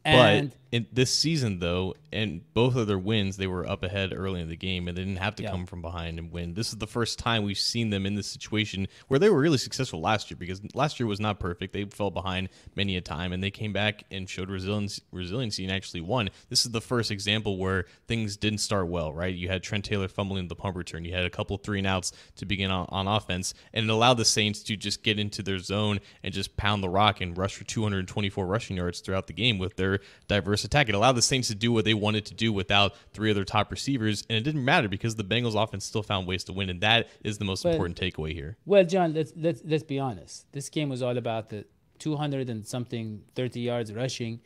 and 0.06 0.50
but 0.52 0.58
in 0.72 0.88
this 0.92 1.14
season, 1.14 1.60
though, 1.60 1.96
and 2.12 2.42
both 2.54 2.76
of 2.76 2.86
their 2.88 3.00
wins, 3.00 3.38
they 3.38 3.48
were 3.48 3.66
up 3.70 3.82
ahead 3.84 4.12
early 4.14 4.42
in 4.42 4.50
the 4.50 4.56
game, 4.58 4.88
and 4.90 4.98
they 4.98 5.02
didn't 5.04 5.18
have 5.20 5.36
to 5.36 5.44
Yeah. 5.44 5.52
come 5.52 5.66
from 5.66 5.82
behind 5.82 6.20
and 6.20 6.32
win. 6.34 6.54
This 6.54 6.70
is 6.70 6.78
the 6.80 6.88
first 6.88 7.18
time 7.18 7.44
we've 7.44 7.58
seen 7.58 7.92
them 7.92 8.06
in 8.06 8.16
this 8.16 8.28
situation 8.28 8.88
where 9.08 9.18
they 9.20 9.30
were 9.30 9.40
really 9.40 9.58
successful 9.58 10.02
last 10.02 10.30
year 10.30 10.38
because 10.38 10.62
last 10.74 11.00
year 11.00 11.08
was 11.08 11.20
not 11.22 11.40
perfect. 11.40 11.72
They 11.72 11.86
fell 11.86 12.12
behind 12.12 12.50
many 12.76 12.98
a 12.98 13.02
time, 13.02 13.32
and 13.32 13.42
they 13.42 13.52
came 13.52 13.72
back 13.72 14.04
and 14.12 14.30
showed 14.30 14.50
resilience, 14.50 15.00
resiliency 15.12 15.64
and 15.64 15.72
actually 15.72 16.02
won. 16.02 16.30
This 16.50 16.66
is 16.66 16.72
the 16.72 16.82
first 16.82 17.10
example 17.10 17.58
where 17.58 17.86
things 18.08 18.36
didn't 18.36 18.60
start 18.60 18.88
well, 18.88 19.14
right? 19.14 19.34
You 19.34 19.48
had 19.48 19.64
Trent 19.64 19.86
Taylor 19.86 20.10
fumbling 20.10 20.50
the 20.50 20.56
pump 20.56 20.76
return. 20.76 21.06
You 21.06 21.14
had 21.14 21.26
a 21.26 21.30
couple 21.30 21.58
three 21.58 21.78
and 21.80 21.88
outs 21.88 22.12
to 22.36 22.46
begin 22.46 22.70
on, 22.70 22.86
on 22.90 23.08
offense, 23.08 23.54
and 23.74 23.86
it 23.86 23.92
allowed 23.92 24.16
the 24.16 24.26
Saints 24.26 24.62
to 24.64 24.76
just 24.76 25.04
get 25.04 25.20
into 25.20 25.42
their 25.42 25.60
zone 25.60 26.00
and 26.22 26.34
just 26.34 26.58
pound 26.58 26.84
the 26.84 26.90
rock 26.90 27.22
and 27.22 27.38
rush 27.38 27.56
for 27.56 27.64
224 27.64 28.46
rushing 28.46 28.76
yards 28.78 29.00
throughout 29.00 29.28
the 29.28 29.34
game 29.34 29.58
with 29.58 29.78
their 29.78 29.95
diverse 30.28 30.64
attack. 30.64 30.90
It 30.90 30.96
allowed 30.96 31.14
the 31.14 31.22
Saints 31.22 31.48
to 31.50 31.56
do 31.56 31.72
what 31.72 31.86
they 31.86 31.94
wanted 31.94 32.26
to 32.28 32.34
do 32.34 32.52
without 32.54 32.94
three 33.14 33.30
of 33.30 33.36
their 33.36 33.46
top 33.46 33.72
receivers, 33.72 34.24
and 34.30 34.38
it 34.38 34.44
didn't 34.44 34.64
matter 34.66 34.88
because 34.88 35.16
the 35.16 35.24
Bengals 35.24 35.62
offense 35.62 35.86
still 35.86 36.04
found 36.04 36.28
ways 36.28 36.44
to 36.46 36.54
win, 36.54 36.70
and 36.70 36.82
that 36.82 37.08
is 37.24 37.38
the 37.38 37.46
most 37.46 37.66
important 37.66 38.00
takeaway 38.00 38.34
here. 38.34 38.58
well 38.66 38.84
john 38.84 39.14
let's 39.14 39.34
let's 39.36 39.62
let's 39.66 39.84
be 39.84 40.00
honest 40.00 40.52
this 40.52 40.70
game 40.70 40.90
was 40.90 41.02
all 41.02 41.18
about 41.18 41.50
the 41.50 41.66
200 42.00 42.50
and 42.50 42.66
something 42.68 43.22
30 43.36 43.60
yards 43.60 43.94
rushing 43.94 44.40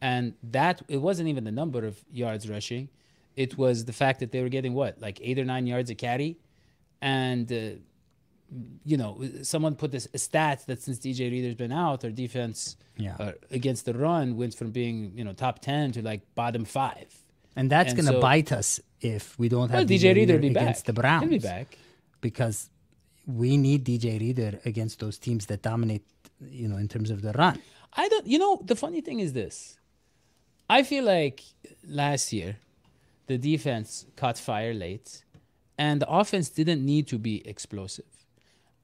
and 0.00 0.34
that 0.42 0.82
it 0.88 0.98
wasn't 0.98 1.28
even 1.28 1.44
the 1.44 1.52
number 1.52 1.84
of 1.86 2.02
yards 2.12 2.48
rushing 2.48 2.88
it 3.36 3.56
was 3.56 3.84
the 3.84 3.92
fact 3.92 4.20
that 4.20 4.32
they 4.32 4.42
were 4.42 4.48
getting 4.48 4.74
what 4.74 5.00
like 5.00 5.18
eight 5.22 5.38
or 5.38 5.44
nine 5.44 5.66
yards 5.66 5.88
a 5.90 5.94
carry 5.94 6.38
and 7.00 7.50
uh, 7.52 7.70
you 8.84 8.96
know 8.96 9.12
someone 9.42 9.74
put 9.76 9.90
this 9.92 10.06
stats 10.08 10.64
that 10.66 10.82
since 10.82 10.98
dj 10.98 11.20
reader's 11.30 11.54
been 11.54 11.70
out 11.72 12.04
our 12.04 12.10
defense 12.10 12.76
Yeah. 12.96 13.16
uh, 13.20 13.32
against 13.52 13.84
the 13.84 13.94
run 13.94 14.36
went 14.36 14.54
from 14.54 14.70
being 14.72 15.12
you 15.14 15.24
know 15.24 15.32
top 15.32 15.60
10 15.60 15.92
to 15.92 16.02
like 16.02 16.22
bottom 16.34 16.64
five 16.64 17.08
And 17.56 17.70
that's 17.70 17.92
going 17.94 18.06
to 18.06 18.12
so- 18.14 18.20
bite 18.20 18.50
us 18.60 18.80
if 19.00 19.38
we 19.38 19.48
don't 19.48 19.70
well 19.70 19.78
have 19.80 19.88
dj 19.88 20.14
reader 20.14 20.36
against 20.36 20.54
back 20.84 20.84
the 20.84 20.92
Browns. 20.92 21.22
he'll 21.22 21.30
be 21.30 21.38
back 21.38 21.78
because 22.20 22.68
we 23.26 23.56
need 23.56 23.84
DJ 23.84 24.18
Reader 24.18 24.58
against 24.64 24.98
those 24.98 25.16
teams 25.18 25.46
that 25.46 25.62
dominate, 25.62 26.04
you 26.60 26.66
know, 26.66 26.78
in 26.78 26.88
terms 26.88 27.10
of 27.10 27.22
the 27.22 27.32
run. 27.32 27.56
I 27.92 28.08
don't. 28.08 28.26
You 28.26 28.38
know, 28.38 28.60
the 28.64 28.74
funny 28.74 29.00
thing 29.02 29.20
is 29.20 29.32
this. 29.34 29.78
I 30.68 30.82
feel 30.82 31.04
like 31.04 31.42
last 31.86 32.32
year, 32.32 32.56
the 33.26 33.38
defense 33.38 34.06
caught 34.16 34.36
fire 34.38 34.74
late, 34.74 35.22
and 35.78 36.00
the 36.02 36.08
offense 36.10 36.48
didn't 36.48 36.84
need 36.84 37.06
to 37.08 37.18
be 37.18 37.46
explosive. 37.46 38.10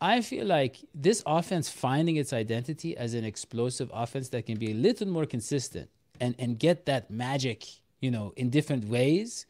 I 0.01 0.21
feel 0.21 0.47
like 0.47 0.77
this 0.95 1.23
offense 1.27 1.69
finding 1.71 2.17
its 2.17 2.33
identity 2.33 2.97
as 2.97 3.15
an 3.15 3.25
explosive 3.25 3.91
offense 3.95 4.29
that 4.31 4.47
can 4.47 4.59
be 4.59 4.73
a 4.73 4.75
little 4.75 5.09
more 5.09 5.27
consistent 5.27 5.89
and 6.21 6.35
and 6.39 6.59
get 6.59 6.87
that 6.87 7.11
magic, 7.11 7.65
you 8.01 8.11
know, 8.11 8.33
in 8.37 8.51
different 8.51 8.89
ways. 8.89 9.47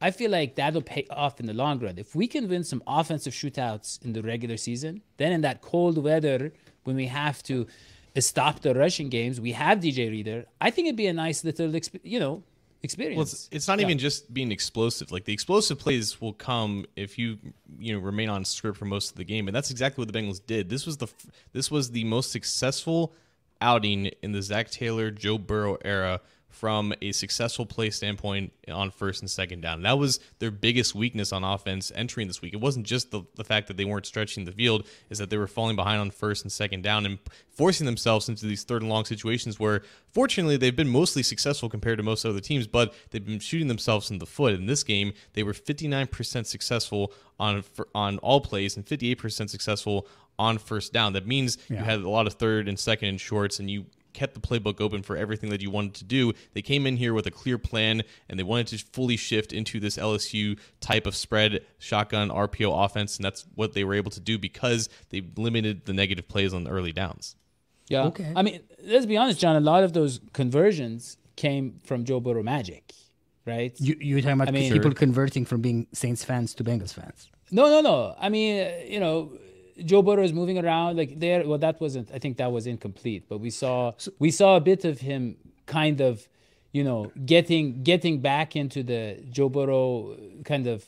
I 0.00 0.10
feel 0.10 0.30
like 0.30 0.56
that'll 0.56 0.82
pay 0.82 1.06
off 1.08 1.40
in 1.40 1.46
the 1.46 1.54
long 1.54 1.78
run. 1.78 1.96
If 1.96 2.14
we 2.14 2.26
can 2.26 2.48
win 2.48 2.64
some 2.64 2.82
offensive 2.86 3.32
shootouts 3.32 4.04
in 4.04 4.12
the 4.12 4.22
regular 4.22 4.58
season, 4.58 5.00
then 5.16 5.32
in 5.32 5.40
that 5.40 5.62
cold 5.62 5.96
weather 6.02 6.52
when 6.84 6.96
we 6.96 7.06
have 7.06 7.42
to 7.44 7.66
stop 8.18 8.60
the 8.60 8.74
rushing 8.74 9.08
games, 9.08 9.40
we 9.40 9.52
have 9.52 9.80
DJ 9.80 10.10
Reader. 10.10 10.44
I 10.60 10.70
think 10.70 10.86
it'd 10.86 10.96
be 10.96 11.06
a 11.06 11.14
nice 11.14 11.44
little, 11.44 11.74
you 12.02 12.20
know, 12.20 12.42
experience. 12.82 13.16
Well, 13.16 13.22
it's, 13.24 13.48
it's 13.52 13.68
not 13.68 13.78
Yeah. 13.78 13.86
even 13.86 13.98
just 13.98 14.32
being 14.32 14.52
explosive. 14.52 15.10
Like 15.12 15.24
the 15.24 15.32
explosive 15.32 15.78
plays 15.78 16.20
will 16.20 16.32
come 16.32 16.86
if 16.96 17.18
you 17.18 17.38
you 17.78 17.92
know 17.94 17.98
remain 18.00 18.28
on 18.28 18.44
script 18.44 18.78
for 18.78 18.84
most 18.84 19.10
of 19.10 19.16
the 19.16 19.24
game, 19.24 19.48
and 19.48 19.54
that's 19.54 19.70
exactly 19.70 20.02
what 20.02 20.12
the 20.12 20.18
Bengals 20.18 20.40
did. 20.46 20.68
This 20.68 20.86
was 20.86 20.96
the 20.96 21.08
this 21.52 21.70
was 21.70 21.90
the 21.90 22.04
most 22.04 22.30
successful 22.32 23.12
outing 23.60 24.10
in 24.22 24.32
the 24.32 24.42
Zac 24.42 24.70
Taylor 24.70 25.10
Joe 25.10 25.38
Burrow 25.38 25.78
era 25.84 26.20
from 26.56 26.94
a 27.02 27.12
successful 27.12 27.66
play 27.66 27.90
standpoint 27.90 28.50
on 28.72 28.90
first 28.90 29.20
and 29.20 29.30
second 29.30 29.60
down. 29.60 29.82
That 29.82 29.98
was 29.98 30.20
their 30.38 30.50
biggest 30.50 30.94
weakness 30.94 31.30
on 31.30 31.44
offense 31.44 31.92
entering 31.94 32.28
this 32.28 32.40
week. 32.40 32.54
It 32.54 32.60
wasn't 32.60 32.86
just 32.86 33.10
the, 33.10 33.24
the 33.34 33.44
fact 33.44 33.68
that 33.68 33.76
they 33.76 33.84
weren't 33.84 34.06
stretching 34.06 34.46
the 34.46 34.52
field, 34.52 34.86
is 35.10 35.18
that 35.18 35.28
they 35.28 35.36
were 35.36 35.48
falling 35.48 35.76
behind 35.76 36.00
on 36.00 36.10
first 36.10 36.44
and 36.44 36.50
second 36.50 36.82
down 36.82 37.04
and 37.04 37.18
forcing 37.50 37.84
themselves 37.84 38.30
into 38.30 38.46
these 38.46 38.64
third 38.64 38.80
and 38.80 38.90
long 38.90 39.04
situations 39.04 39.60
where 39.60 39.82
fortunately 40.12 40.56
they've 40.56 40.74
been 40.74 40.88
mostly 40.88 41.22
successful 41.22 41.68
compared 41.68 41.98
to 41.98 42.02
most 42.02 42.24
other 42.24 42.40
teams, 42.40 42.66
but 42.66 42.94
they've 43.10 43.26
been 43.26 43.38
shooting 43.38 43.68
themselves 43.68 44.10
in 44.10 44.18
the 44.18 44.26
foot. 44.26 44.54
In 44.54 44.64
this 44.64 44.82
game, 44.82 45.12
they 45.34 45.42
were 45.42 45.52
59% 45.52 46.46
successful 46.46 47.12
on 47.38 47.62
on 47.94 48.16
all 48.18 48.40
plays 48.40 48.78
and 48.78 48.86
58% 48.86 49.50
successful 49.50 50.08
on 50.38 50.56
first 50.56 50.94
down. 50.94 51.12
That 51.12 51.26
means 51.26 51.58
you 51.68 51.76
had 51.76 52.00
a 52.00 52.08
lot 52.08 52.26
of 52.26 52.34
third 52.34 52.66
and 52.66 52.78
second 52.78 53.10
and 53.10 53.20
shorts 53.20 53.58
and 53.58 53.70
you 53.70 53.84
kept 54.16 54.34
the 54.34 54.40
playbook 54.40 54.80
open 54.80 55.02
for 55.02 55.16
everything 55.16 55.50
that 55.50 55.60
you 55.60 55.70
wanted 55.70 55.94
to 55.94 56.04
do. 56.04 56.32
They 56.54 56.62
came 56.62 56.86
in 56.86 56.96
here 56.96 57.12
with 57.14 57.26
a 57.26 57.30
clear 57.30 57.58
plan 57.58 58.02
and 58.28 58.38
they 58.38 58.42
wanted 58.42 58.66
to 58.68 58.78
fully 58.92 59.16
shift 59.16 59.52
into 59.52 59.78
this 59.78 59.96
LSU 59.96 60.58
type 60.80 61.06
of 61.06 61.14
spread 61.14 61.60
shotgun 61.78 62.30
RPO 62.30 62.84
offense, 62.84 63.16
and 63.16 63.24
that's 63.24 63.44
what 63.54 63.74
they 63.74 63.84
were 63.84 63.94
able 63.94 64.10
to 64.10 64.20
do 64.20 64.38
because 64.38 64.88
they 65.10 65.22
limited 65.36 65.84
the 65.84 65.92
negative 65.92 66.26
plays 66.26 66.54
on 66.54 66.64
the 66.64 66.70
early 66.70 66.92
downs. 66.92 67.36
Yeah. 67.88 68.06
Okay. 68.06 68.32
I 68.34 68.42
mean, 68.42 68.60
let's 68.82 69.06
be 69.06 69.16
honest, 69.16 69.38
John. 69.38 69.54
A 69.54 69.60
lot 69.60 69.84
of 69.84 69.92
those 69.92 70.20
conversions 70.32 71.18
came 71.36 71.78
from 71.84 72.04
Joe 72.04 72.18
Burrow 72.18 72.42
magic, 72.42 72.92
right? 73.44 73.72
You, 73.78 73.96
you're 74.00 74.20
talking 74.20 74.32
about 74.32 74.48
I 74.48 74.52
mean- 74.52 74.72
people 74.72 74.92
converting 74.92 75.44
from 75.44 75.60
being 75.60 75.86
Saints 75.92 76.24
fans 76.24 76.54
to 76.54 76.64
Bengals 76.64 76.94
fans. 76.94 77.30
No, 77.52 77.66
no, 77.66 77.80
no. 77.80 78.16
I 78.18 78.28
mean, 78.28 78.66
uh, 78.66 78.70
you 78.88 78.98
know, 78.98 79.38
Joe 79.84 80.02
Burrow 80.02 80.22
is 80.22 80.32
moving 80.32 80.58
around 80.58 80.96
like 80.96 81.18
there. 81.20 81.46
Well, 81.46 81.58
that 81.58 81.80
wasn't. 81.80 82.10
I 82.12 82.18
think 82.18 82.36
that 82.38 82.50
was 82.52 82.66
incomplete. 82.66 83.24
But 83.28 83.38
we 83.38 83.50
saw 83.50 83.92
we 84.18 84.30
saw 84.30 84.56
a 84.56 84.60
bit 84.60 84.84
of 84.84 85.00
him 85.00 85.36
kind 85.66 86.00
of, 86.00 86.26
you 86.72 86.82
know, 86.84 87.12
getting 87.24 87.82
getting 87.82 88.20
back 88.20 88.56
into 88.56 88.82
the 88.82 89.22
Joe 89.30 89.48
Burrow 89.48 90.16
kind 90.44 90.66
of 90.66 90.86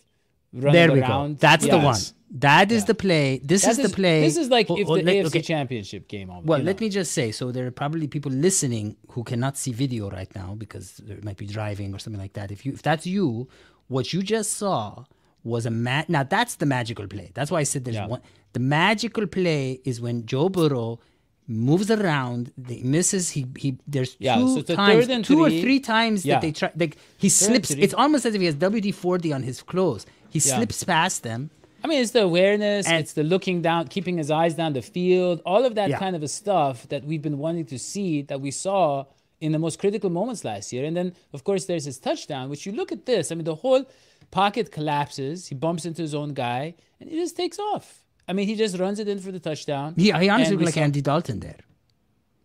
running 0.52 0.72
There 0.72 0.92
we 0.92 1.00
around. 1.00 1.34
go. 1.34 1.38
That's 1.40 1.66
the 1.66 1.78
one. 1.78 1.98
That 2.30 2.70
is 2.72 2.84
the 2.84 2.94
play. 2.94 3.40
This 3.42 3.62
That 3.62 3.70
is 3.72 3.78
the 3.78 3.88
play. 3.88 4.20
This 4.20 4.36
is 4.36 4.50
like 4.50 4.66
Oh, 4.70 4.76
if 4.78 4.86
the 4.86 5.02
AFC 5.10 5.26
okay. 5.26 5.40
Championship 5.42 6.08
game. 6.08 6.28
Almost, 6.28 6.46
Well, 6.46 6.58
you 6.58 6.64
let 6.66 6.78
me 6.80 6.90
just 6.90 7.12
say 7.12 7.32
so 7.32 7.50
there 7.52 7.66
are 7.66 7.70
probably 7.70 8.06
people 8.06 8.30
listening 8.30 8.96
who 9.12 9.24
cannot 9.24 9.56
see 9.56 9.72
video 9.72 10.10
right 10.10 10.32
now 10.34 10.54
because 10.54 10.98
they 10.98 11.16
might 11.22 11.38
be 11.38 11.46
driving 11.46 11.94
or 11.94 11.98
something 11.98 12.20
like 12.20 12.34
that. 12.34 12.50
If 12.50 12.66
you 12.66 12.72
if 12.72 12.82
that's 12.82 13.06
you, 13.06 13.48
what 13.88 14.12
you 14.12 14.22
just 14.22 14.54
saw 14.54 15.04
was 15.42 15.64
a 15.64 15.70
ma- 15.70 16.04
now 16.08 16.22
that's 16.22 16.56
the 16.56 16.66
magical 16.66 17.06
play. 17.06 17.30
That's 17.32 17.50
why 17.50 17.60
I 17.60 17.62
said 17.62 17.84
there's 17.84 17.96
Yeah. 17.96 18.06
one. 18.08 18.20
The 18.52 18.60
magical 18.60 19.26
play 19.26 19.80
is 19.84 20.00
when 20.00 20.26
Joe 20.26 20.48
Burrow 20.48 21.00
moves 21.46 21.90
around, 21.90 22.52
he 22.68 22.82
misses. 22.82 23.30
He 23.30 23.46
he. 23.56 23.78
There's 23.86 24.16
Yeah, 24.18 24.36
two 24.36 24.62
so 24.62 24.74
times, 24.74 25.06
third 25.06 25.24
two 25.24 25.40
or 25.40 25.48
three. 25.50 25.62
three 25.62 25.80
times 25.80 26.24
Yeah. 26.24 26.34
that 26.34 26.42
they 26.42 26.52
try. 26.52 26.70
Like 26.76 26.96
he 27.18 27.28
and 27.28 27.32
slips. 27.32 27.70
It's 27.70 27.94
almost 27.94 28.26
as 28.26 28.34
if 28.34 28.40
he 28.40 28.46
has 28.46 28.54
WD 28.56 28.92
forty 28.94 29.32
on 29.32 29.42
his 29.42 29.62
clothes. 29.62 30.06
He 30.30 30.38
Yeah. 30.40 30.56
slips 30.56 30.84
past 30.84 31.22
them. 31.22 31.50
I 31.82 31.86
mean, 31.86 32.02
it's 32.02 32.10
the 32.10 32.22
awareness, 32.22 32.86
And- 32.88 32.98
it's 33.00 33.12
the 33.12 33.22
looking 33.22 33.62
down, 33.62 33.86
keeping 33.88 34.18
his 34.18 34.30
eyes 34.32 34.54
down 34.54 34.72
the 34.72 34.82
field, 34.82 35.40
all 35.46 35.64
of 35.64 35.74
that 35.76 35.90
kind 35.92 36.16
of 36.16 36.22
a 36.24 36.28
stuff 36.28 36.88
that 36.88 37.04
we've 37.04 37.22
been 37.22 37.38
wanting 37.38 37.66
to 37.66 37.78
see 37.78 38.22
that 38.22 38.40
we 38.40 38.50
saw 38.50 39.04
in 39.40 39.52
the 39.52 39.58
most 39.60 39.78
critical 39.78 40.10
moments 40.10 40.44
last 40.44 40.72
year. 40.72 40.84
And 40.84 40.96
then, 40.96 41.12
of 41.32 41.44
course, 41.44 41.66
there's 41.66 41.84
his 41.84 41.98
touchdown, 41.98 42.50
which 42.50 42.66
you 42.66 42.72
look 42.72 42.90
at 42.90 43.06
this. 43.06 43.30
I 43.30 43.36
mean, 43.36 43.44
the 43.44 43.54
whole 43.54 43.84
pocket 44.32 44.72
collapses. 44.72 45.46
He 45.46 45.54
bumps 45.54 45.84
into 45.86 46.02
his 46.02 46.14
own 46.16 46.34
guy, 46.34 46.74
and 47.00 47.08
he 47.08 47.16
just 47.16 47.36
takes 47.36 47.58
off. 47.60 48.02
I 48.28 48.32
mean, 48.34 48.46
he 48.46 48.54
just 48.54 48.78
runs 48.78 48.98
it 48.98 49.08
in 49.08 49.18
for 49.18 49.32
the 49.32 49.40
touchdown. 49.40 49.94
Yeah, 49.96 50.20
he 50.20 50.28
honestly 50.28 50.54
looked 50.56 50.66
like 50.66 50.74
saw- 50.74 50.80
Andy 50.82 51.00
Dalton 51.00 51.40
there. 51.40 51.60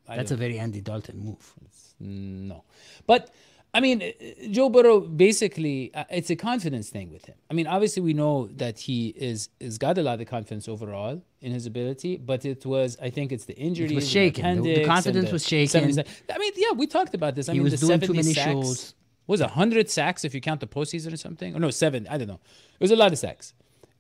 I 0.08 0.16
That's 0.18 0.32
a 0.32 0.36
very 0.36 0.58
Andy 0.60 0.82
Dalton 0.82 1.18
move. 1.20 1.54
No. 2.00 2.64
But 3.06 3.32
I 3.74 3.80
mean, 3.80 4.04
uh, 4.04 4.12
Joe 4.52 4.70
Burrow 4.70 5.00
basically 5.00 5.94
uh, 5.96 6.04
it's 6.10 6.30
a 6.30 6.36
confidence 6.36 6.90
thing 6.90 7.10
with 7.12 7.26
him. 7.26 7.36
I 7.50 7.54
mean, 7.54 7.66
obviously 7.68 8.02
we 8.04 8.14
know 8.14 8.48
that 8.64 8.80
he 8.80 9.08
is 9.30 9.50
has 9.62 9.78
got 9.78 9.98
a 9.98 10.04
lot 10.04 10.22
of 10.22 10.28
confidence 10.28 10.68
overall 10.68 11.22
in 11.42 11.52
his 11.52 11.66
ability, 11.66 12.18
but 12.18 12.46
it 12.46 12.66
was 12.66 12.98
I 13.02 13.10
think 13.10 13.32
it's 13.32 13.46
the 13.46 13.56
injuries, 13.56 13.94
was 13.96 14.10
shaken. 14.10 14.62
The- 14.62 14.76
the 14.76 14.86
confidence 14.86 15.32
was 15.32 15.48
shaken. 15.48 15.94
70 15.94 16.04
I 16.34 16.38
mean, 16.38 16.52
yeah, 16.56 16.72
we 16.76 16.86
talked 16.88 17.14
about 17.16 17.36
this. 17.36 17.50
I 17.50 17.54
He 17.54 17.60
mean, 17.60 17.64
was 17.72 17.80
the 17.80 17.88
doing 17.88 18.00
too 18.02 18.14
many 18.14 18.34
sacks, 18.34 18.52
shows. 18.52 18.94
Was 19.28 19.40
a 19.42 19.48
hundred 19.48 19.90
sacks 19.90 20.26
if 20.26 20.36
you 20.36 20.42
count 20.42 20.60
the 20.60 20.68
postseason 20.68 21.14
or 21.14 21.18
something? 21.18 21.56
Or 21.56 21.60
no, 21.60 21.70
seven. 21.70 22.06
I 22.10 22.18
don't 22.18 22.28
know. 22.28 22.42
It 22.80 22.82
was 22.82 22.92
a 22.92 22.96
lot 22.98 23.12
of 23.14 23.18
sacks, 23.18 23.54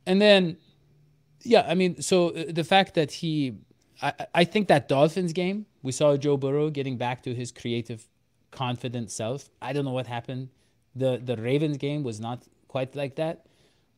and 0.05 0.21
then 0.21 0.57
yeah, 1.43 1.65
I 1.67 1.75
mean, 1.75 2.01
so 2.01 2.29
uh, 2.29 2.45
the 2.49 2.63
fact 2.63 2.93
that 2.95 3.11
he, 3.11 3.55
I, 4.01 4.13
I 4.33 4.43
think 4.43 4.67
that 4.69 4.87
Dolphins 4.87 5.33
game, 5.33 5.65
we 5.81 5.91
saw 5.91 6.17
Joe 6.17 6.37
Burrow 6.37 6.69
getting 6.69 6.97
back 6.97 7.23
to 7.23 7.33
his 7.35 7.51
creative, 7.51 8.07
confident 8.51 9.11
self. 9.11 9.49
I 9.61 9.73
don't 9.73 9.85
know 9.85 9.91
what 9.91 10.07
happened. 10.07 10.49
The 10.95 11.19
the 11.23 11.35
Ravens 11.37 11.77
game 11.77 12.03
was 12.03 12.19
not 12.19 12.43
quite 12.67 12.95
like 12.95 13.15
that, 13.15 13.45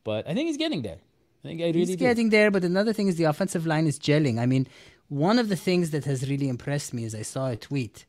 but 0.04 0.26
I 0.28 0.34
think 0.34 0.46
he's 0.48 0.56
getting 0.56 0.82
there. 0.82 0.98
I 1.44 1.48
think 1.48 1.60
I 1.60 1.66
really 1.66 1.80
He's 1.80 1.90
do. 1.90 1.96
getting 1.96 2.30
there, 2.30 2.50
but 2.50 2.64
another 2.64 2.92
thing 2.92 3.08
is 3.08 3.16
the 3.16 3.24
offensive 3.24 3.66
line 3.66 3.86
is 3.86 3.98
gelling. 3.98 4.38
I 4.38 4.46
mean, 4.46 4.66
one 5.08 5.38
of 5.38 5.48
the 5.48 5.56
things 5.56 5.90
that 5.90 6.04
has 6.04 6.28
really 6.28 6.48
impressed 6.48 6.92
me 6.92 7.04
is 7.04 7.14
I 7.14 7.22
saw 7.22 7.48
a 7.48 7.56
tweet. 7.56 8.06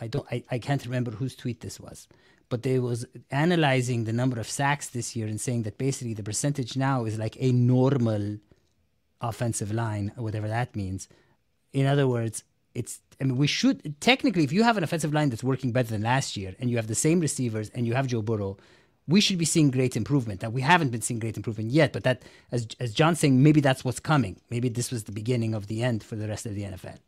I 0.00 0.06
don't, 0.06 0.26
I, 0.30 0.42
I 0.50 0.58
can't 0.58 0.84
remember 0.84 1.10
whose 1.10 1.34
tweet 1.36 1.60
this 1.60 1.78
was, 1.80 2.08
but 2.48 2.62
they 2.62 2.78
was 2.78 3.04
analyzing 3.30 4.04
the 4.04 4.12
number 4.12 4.38
of 4.40 4.48
sacks 4.48 4.88
this 4.88 5.14
year 5.16 5.26
and 5.26 5.40
saying 5.40 5.64
that 5.64 5.76
basically 5.76 6.14
the 6.14 6.22
percentage 6.22 6.76
now 6.76 7.04
is 7.04 7.18
like 7.18 7.36
a 7.40 7.52
normal 7.52 8.38
offensive 9.20 9.72
line, 9.72 10.12
whatever 10.16 10.48
that 10.48 10.74
means. 10.76 11.08
In 11.72 11.86
other 11.86 12.06
words, 12.06 12.44
it's 12.74 13.00
I 13.20 13.24
mean 13.24 13.36
we 13.36 13.46
should 13.46 14.00
technically 14.00 14.44
if 14.44 14.52
you 14.52 14.62
have 14.62 14.76
an 14.76 14.84
offensive 14.84 15.12
line 15.12 15.30
that's 15.30 15.44
working 15.44 15.72
better 15.72 15.90
than 15.90 16.02
last 16.02 16.36
year 16.36 16.54
and 16.60 16.70
you 16.70 16.76
have 16.76 16.86
the 16.86 16.94
same 16.94 17.20
receivers 17.20 17.70
and 17.70 17.86
you 17.86 17.94
have 17.94 18.06
Joe 18.06 18.22
Burrow, 18.22 18.56
we 19.06 19.20
should 19.20 19.38
be 19.38 19.44
seeing 19.44 19.70
great 19.70 19.96
improvement. 19.96 20.40
That 20.40 20.52
we 20.52 20.62
haven't 20.62 20.90
been 20.90 21.02
seeing 21.02 21.18
great 21.18 21.36
improvement 21.36 21.70
yet, 21.70 21.92
but 21.92 22.04
that 22.04 22.22
as 22.52 22.68
as 22.78 22.92
John's 22.92 23.18
saying, 23.18 23.42
maybe 23.42 23.60
that's 23.60 23.84
what's 23.84 24.00
coming. 24.00 24.40
Maybe 24.50 24.68
this 24.68 24.90
was 24.90 25.04
the 25.04 25.12
beginning 25.12 25.54
of 25.54 25.66
the 25.66 25.82
end 25.82 26.04
for 26.04 26.16
the 26.16 26.28
rest 26.28 26.46
of 26.46 26.54
the 26.54 26.62
NFL. 26.62 26.98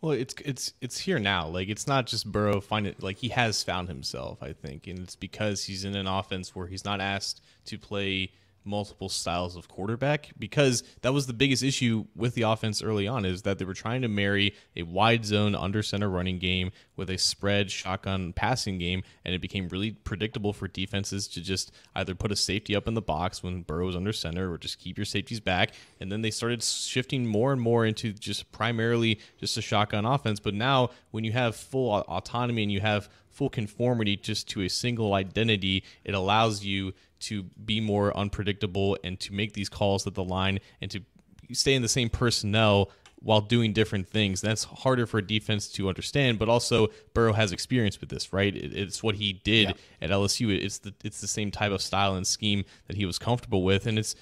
Well, 0.00 0.12
it's 0.12 0.34
it's 0.44 0.74
it's 0.80 0.98
here 0.98 1.18
now. 1.18 1.46
Like 1.46 1.68
it's 1.68 1.86
not 1.86 2.06
just 2.06 2.30
Burrow 2.30 2.60
find 2.60 2.86
it 2.86 3.02
like 3.02 3.18
he 3.18 3.28
has 3.28 3.62
found 3.62 3.88
himself, 3.88 4.42
I 4.42 4.52
think, 4.52 4.86
and 4.86 4.98
it's 4.98 5.16
because 5.16 5.64
he's 5.64 5.84
in 5.84 5.94
an 5.94 6.06
offense 6.06 6.54
where 6.54 6.66
he's 6.66 6.84
not 6.84 7.00
asked 7.00 7.40
to 7.66 7.78
play 7.78 8.32
multiple 8.64 9.08
styles 9.08 9.56
of 9.56 9.68
quarterback 9.68 10.30
because 10.38 10.82
that 11.02 11.12
was 11.12 11.26
the 11.26 11.32
biggest 11.32 11.62
issue 11.62 12.04
with 12.16 12.34
the 12.34 12.42
offense 12.42 12.82
early 12.82 13.06
on 13.06 13.24
is 13.24 13.42
that 13.42 13.58
they 13.58 13.64
were 13.64 13.74
trying 13.74 14.02
to 14.02 14.08
marry 14.08 14.54
a 14.76 14.82
wide 14.82 15.24
zone 15.24 15.54
under 15.54 15.82
center 15.82 16.08
running 16.08 16.38
game 16.38 16.70
with 16.96 17.10
a 17.10 17.18
spread 17.18 17.70
shotgun 17.70 18.32
passing 18.32 18.78
game 18.78 19.02
and 19.24 19.34
it 19.34 19.40
became 19.40 19.68
really 19.68 19.90
predictable 19.90 20.52
for 20.52 20.68
defenses 20.68 21.28
to 21.28 21.40
just 21.40 21.72
either 21.94 22.14
put 22.14 22.32
a 22.32 22.36
safety 22.36 22.74
up 22.74 22.88
in 22.88 22.94
the 22.94 23.02
box 23.02 23.42
when 23.42 23.62
Burrow 23.62 23.86
was 23.86 23.96
under 23.96 24.12
center 24.12 24.52
or 24.52 24.58
just 24.58 24.78
keep 24.78 24.96
your 24.96 25.04
safeties 25.04 25.40
back. 25.40 25.72
And 26.00 26.10
then 26.10 26.22
they 26.22 26.30
started 26.30 26.62
shifting 26.62 27.26
more 27.26 27.52
and 27.52 27.60
more 27.60 27.84
into 27.84 28.12
just 28.12 28.50
primarily 28.52 29.20
just 29.38 29.56
a 29.56 29.62
shotgun 29.62 30.04
offense. 30.04 30.40
But 30.40 30.54
now 30.54 30.90
when 31.10 31.24
you 31.24 31.32
have 31.32 31.56
full 31.56 31.92
autonomy 31.92 32.62
and 32.62 32.72
you 32.72 32.80
have 32.80 33.08
full 33.34 33.50
conformity 33.50 34.16
just 34.16 34.48
to 34.48 34.62
a 34.62 34.68
single 34.68 35.12
identity 35.12 35.82
it 36.04 36.14
allows 36.14 36.64
you 36.64 36.92
to 37.24 37.44
be 37.64 37.80
more 37.80 38.16
unpredictable 38.16 38.96
and 39.04 39.18
to 39.20 39.32
make 39.32 39.52
these 39.52 39.68
calls 39.68 40.06
at 40.06 40.14
the 40.14 40.24
line 40.24 40.60
and 40.80 40.90
to 40.90 41.00
stay 41.52 41.74
in 41.74 41.82
the 41.82 41.88
same 41.88 42.08
personnel 42.08 42.90
while 43.24 43.40
doing 43.40 43.72
different 43.72 44.06
things. 44.06 44.40
That's 44.40 44.64
harder 44.64 45.06
for 45.06 45.18
a 45.18 45.26
defense 45.26 45.68
to 45.72 45.88
understand, 45.88 46.38
but 46.38 46.48
also 46.48 46.88
Burrow 47.14 47.32
has 47.32 47.52
experience 47.52 48.00
with 48.00 48.10
this, 48.10 48.32
right? 48.32 48.54
It's 48.54 49.02
what 49.02 49.14
he 49.14 49.32
did 49.32 49.74
at 50.00 50.10
LSU. 50.10 50.54
It's 50.54 50.78
the 50.78 50.94
it's 51.02 51.20
the 51.20 51.26
same 51.26 51.50
type 51.50 51.72
of 51.72 51.80
style 51.80 52.14
and 52.14 52.26
scheme 52.26 52.64
that 52.86 52.96
he 52.96 53.06
was 53.06 53.18
comfortable 53.18 53.62
with, 53.62 53.86
and 53.86 53.98
it's 53.98 54.14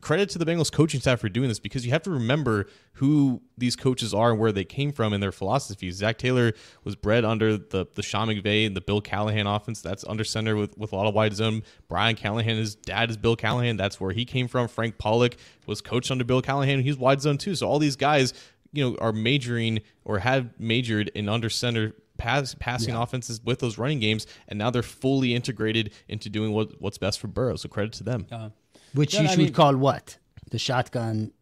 credit 0.00 0.28
to 0.30 0.38
the 0.38 0.44
Bengals 0.44 0.70
coaching 0.70 1.00
staff 1.00 1.20
for 1.20 1.28
doing 1.28 1.48
this 1.48 1.58
because 1.58 1.84
you 1.84 1.92
have 1.92 2.02
to 2.02 2.10
remember 2.10 2.66
who 2.94 3.42
these 3.56 3.76
coaches 3.76 4.14
are 4.14 4.30
and 4.30 4.38
where 4.38 4.52
they 4.52 4.64
came 4.64 4.92
from 4.92 5.12
and 5.12 5.22
their 5.22 5.32
philosophies. 5.32 5.96
Zac 5.96 6.18
Taylor 6.18 6.52
was 6.84 6.94
bred 6.94 7.24
under 7.24 7.56
the 7.56 7.86
the 7.94 8.02
Sean 8.02 8.28
McVay 8.28 8.66
and 8.66 8.76
the 8.76 8.80
Bill 8.80 9.00
Callahan 9.00 9.46
offense. 9.46 9.80
That's 9.80 10.04
under 10.04 10.24
center 10.24 10.56
with, 10.56 10.76
with 10.78 10.92
a 10.92 10.96
lot 10.96 11.06
of 11.06 11.14
wide 11.14 11.34
zone. 11.34 11.62
Brian 11.88 12.16
Callahan, 12.16 12.56
his 12.56 12.74
dad 12.74 13.10
is 13.10 13.16
Bill 13.16 13.36
Callahan. 13.36 13.76
That's 13.76 14.00
where 14.00 14.12
he 14.12 14.24
came 14.24 14.48
from. 14.48 14.68
Frank 14.68 14.98
Pollack 14.98 15.36
was 15.66 15.80
coached 15.80 16.10
under 16.10 16.24
Bill 16.24 16.42
Callahan. 16.42 16.80
He's 16.80 16.96
wide 16.96 17.20
zone 17.20 17.38
too. 17.38 17.54
So 17.54 17.68
all 17.68 17.78
these 17.78 17.96
guys, 17.96 18.34
you 18.72 18.88
know, 18.88 18.96
are 19.00 19.12
majoring 19.12 19.80
or 20.04 20.20
have 20.20 20.58
majored 20.58 21.08
in 21.14 21.28
under 21.28 21.50
center 21.50 21.94
pass, 22.18 22.54
passing 22.58 22.94
offenses 22.94 23.40
with 23.42 23.60
those 23.60 23.78
running 23.78 24.00
games, 24.00 24.26
and 24.48 24.58
now 24.58 24.70
they're 24.70 24.82
fully 24.82 25.34
integrated 25.34 25.92
into 26.08 26.28
doing 26.28 26.52
what 26.52 26.80
what's 26.80 26.98
best 26.98 27.18
for 27.18 27.28
Burrow. 27.28 27.56
So 27.56 27.68
credit 27.68 27.92
to 27.94 28.04
them. 28.04 28.26
Uh-huh. 28.30 28.50
Which 28.94 29.14
Yeah, 29.14 29.22
you 29.22 29.28
I 29.28 29.30
should 29.30 29.38
mean- 29.38 29.52
call 29.52 29.76
what? 29.76 30.18
The 30.50 30.58
shotgun. 30.58 31.32